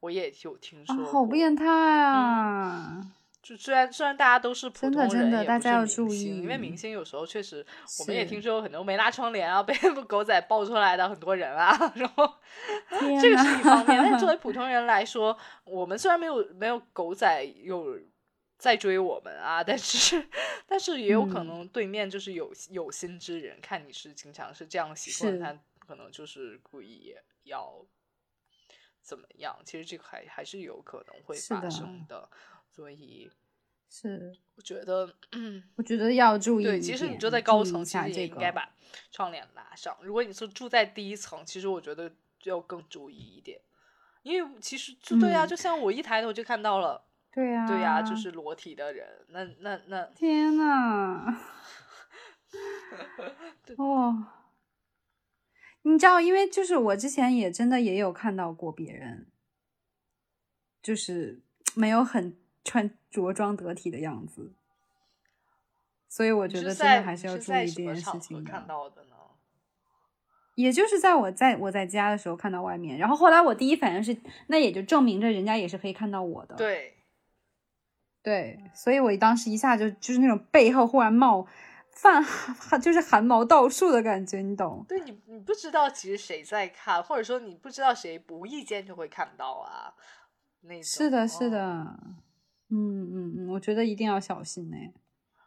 [0.00, 3.12] 我也有听说，好变态啊！
[3.40, 7.64] 就虽然虽然大家都是普通人，真的大家要注意，因为明星有时候确实，
[8.00, 9.74] 我们也听说很多没拉窗帘啊， 被
[10.06, 12.34] 狗仔爆出来的很多人啊，然后
[13.20, 13.96] 这个是一方面。
[14.02, 17.98] 但作为普通人来说，我们虽然没有没有狗仔有
[18.58, 20.28] 在追我们啊，但是
[20.66, 27.14] 但是也有可能对面就是有有心之人，看你是经常是这样习惯，他可能就是故意
[27.44, 27.86] 要
[29.00, 29.56] 怎么样。
[29.64, 32.28] 其实这个还还是有可能会发生的。
[32.78, 33.28] 所以
[33.88, 36.64] 是，我觉得，嗯，我觉得要注意。
[36.64, 38.72] 对，其实你住在高层，其实也应该把
[39.10, 39.98] 窗帘拉上。
[40.00, 42.14] 如果你是住在第一层，其实我觉得
[42.44, 43.60] 要更注意一点，
[44.22, 51.36] 因为其实就对呀，就像我一抬头就看到了，对呀，对呀，就是裸体的人，那那那，天呐，
[53.76, 54.24] 哦，
[55.82, 59.26] 你知道，因为就是我之前也真的也有看到过别人，
[60.80, 61.42] 就是
[61.74, 62.38] 没有很。
[62.68, 64.52] 穿着装得体的样子，
[66.06, 68.50] 所以我觉得真的还是要注意这件事情的。
[68.50, 69.14] 看到的呢，
[70.54, 74.14] 也就是在我在我在家的时候看到外面，然后后来我第一反应是，
[74.48, 76.56] 那也就证明着人家也是可以看到我的。
[76.56, 76.94] 对，
[78.22, 81.46] 对，所以我当时一下就就是那种背后忽然冒
[81.92, 82.22] 泛
[82.82, 84.84] 就是汗毛倒竖的感觉，你懂？
[84.86, 89.94] 对你，你不知道其实谁在看，或者说你不知道谁无意间就会看到啊，
[90.60, 91.98] 那是的，是的。
[92.70, 94.76] 嗯嗯嗯，我觉得一定要小心呢。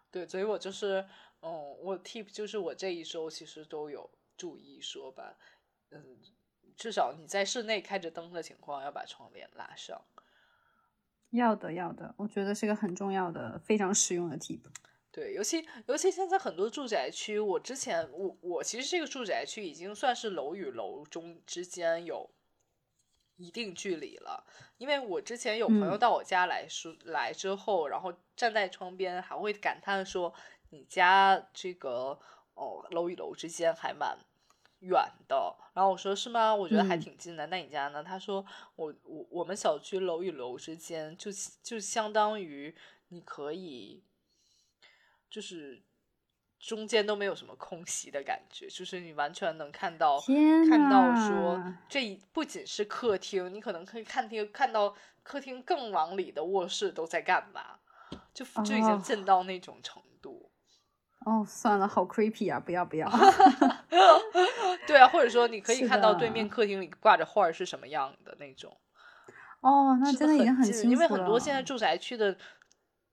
[0.10, 1.06] 对，所以我就是，
[1.42, 5.38] 嗯，我 tip 就是我这一周其实都有注意说吧，
[5.92, 6.18] 嗯，
[6.76, 10.02] 至少你在室内开着灯的情况，要把窗帘拉上。
[11.30, 14.60] 要的，要的，我觉得是个很重要的、非常实用的 tip。
[15.14, 22.30] 对，尤其尤其现在很多住宅区，我之前我我其实这个住宅区已经算是楼与楼中之间有
[23.42, 24.46] 一定距离了，
[24.78, 30.32] 因为我之前有朋友嗯到我家来说、来之后，然后站在窗边还会感叹说，
[30.70, 32.20] 你家这个
[32.54, 34.16] 哦楼与楼之间还蛮
[34.82, 36.54] 远的，然后我说是吗？
[36.54, 37.48] 我觉得还嗯挺近的。
[37.48, 38.04] 那你家呢？
[38.04, 41.32] 他说我我我们小区楼与楼之间就
[41.64, 42.76] 就相当于
[43.08, 44.04] 你可以，
[45.30, 45.82] 就是
[46.62, 50.20] 中间都没有什么空隙的感觉，就是你完全能看到
[50.70, 54.94] 看到说这不仅是客厅，你可能可以看厅看到
[55.24, 57.80] 客厅更往里的卧室都在干嘛，
[58.34, 60.52] 就就已经哦近到那种程度。
[61.26, 62.60] 哦，算了，好 creepy 啊！
[62.60, 63.08] 不要不要。
[64.88, 68.76] 对啊，或者说你可以看到对面客厅里挂着画是什么样的那种，
[69.62, 72.36] 哦，那真的已经很近因为很多现在住宅区的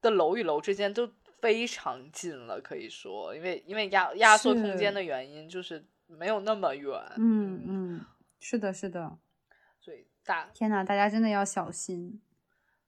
[0.00, 1.06] 的楼与楼之间都
[1.40, 6.92] 非常近了，可以说，因为因为压压缩空间的原因，就是没有那么远。
[7.16, 8.06] 嗯嗯，
[8.40, 9.18] 是的，是的。
[9.80, 12.20] 所以大天呐，大家真的要小心。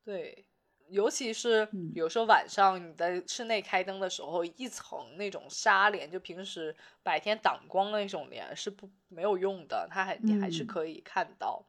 [0.05, 0.45] 对，
[0.89, 11.65] 尤其是嗯有时候晚上你在室内开灯的时候，一层那种纱帘，就平时白天挡光的那种帘是不没有用的，它还你还是嗯可以看到，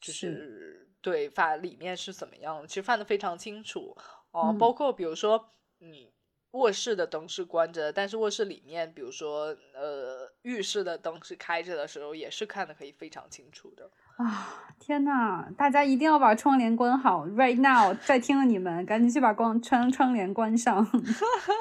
[0.00, 3.96] 就是是对发里面是怎么样的，其实看得非常清楚
[4.32, 6.10] 哦、嗯包括比如说你。
[6.52, 13.90] 卧室的灯是关着的，但是卧室里面，比如说，呃，浴室的灯是开着的时候，也是看的可以非常清楚的。
[14.18, 20.86] 啊，天呐，大家一定要把窗帘关好，right now，在听的你们赶紧去把光窗窗帘关上。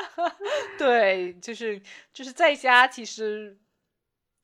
[0.78, 3.58] 对，就是就是在家，其实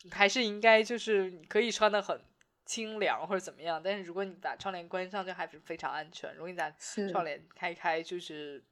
[0.10, 2.22] 还是应该就是你可以穿的很
[2.68, 6.36] 清凉或者怎么样，但是如果你把窗帘关上，就还是非常安全。
[6.36, 6.70] 如果你把
[7.10, 8.64] 窗帘开开，就是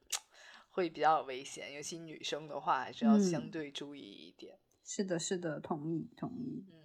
[0.70, 4.60] 会比较有危险，尤其女生的话，还是要相嗯对注意一点。
[4.84, 6.64] 是的，是的，同意，同意。
[6.70, 6.76] 嗯，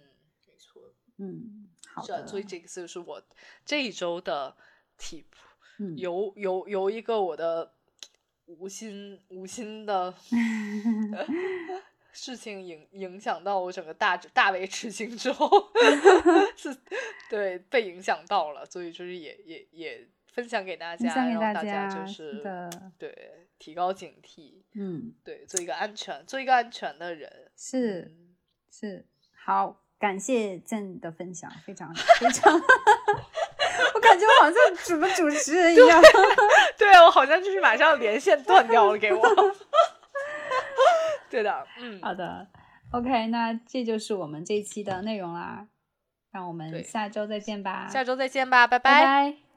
[0.47, 0.93] 没错。
[1.17, 2.25] 嗯，好的。
[2.25, 3.21] 所以这个就是我
[3.63, 4.55] 这一周的
[4.97, 5.25] tip，
[5.77, 7.73] 嗯，由由由一个我的
[8.45, 10.13] 无心无心的
[12.13, 15.49] 事情影影响到我整个大大为吃惊之后，
[16.57, 16.75] 是
[17.29, 22.41] 对被影响到了，所以就是也也也分享给大家，让大家，就是，
[22.97, 28.35] 对提高警惕，嗯，对做一个安全做一个安全的人，是嗯
[28.69, 29.05] 是，
[29.45, 32.53] 好，感谢朕的分享，非常 非常，
[33.93, 36.01] 我感觉我好像什么主持人一样。
[36.77, 39.21] 对我好像就是马上连线断掉了，给我。
[41.31, 42.45] 对的， 嗯，好的
[42.91, 45.67] ，OK，那这就是我们这期的内容啦，
[46.31, 48.79] 让我们下周再见吧，下周再见吧，拜。
[48.79, 49.50] 拜拜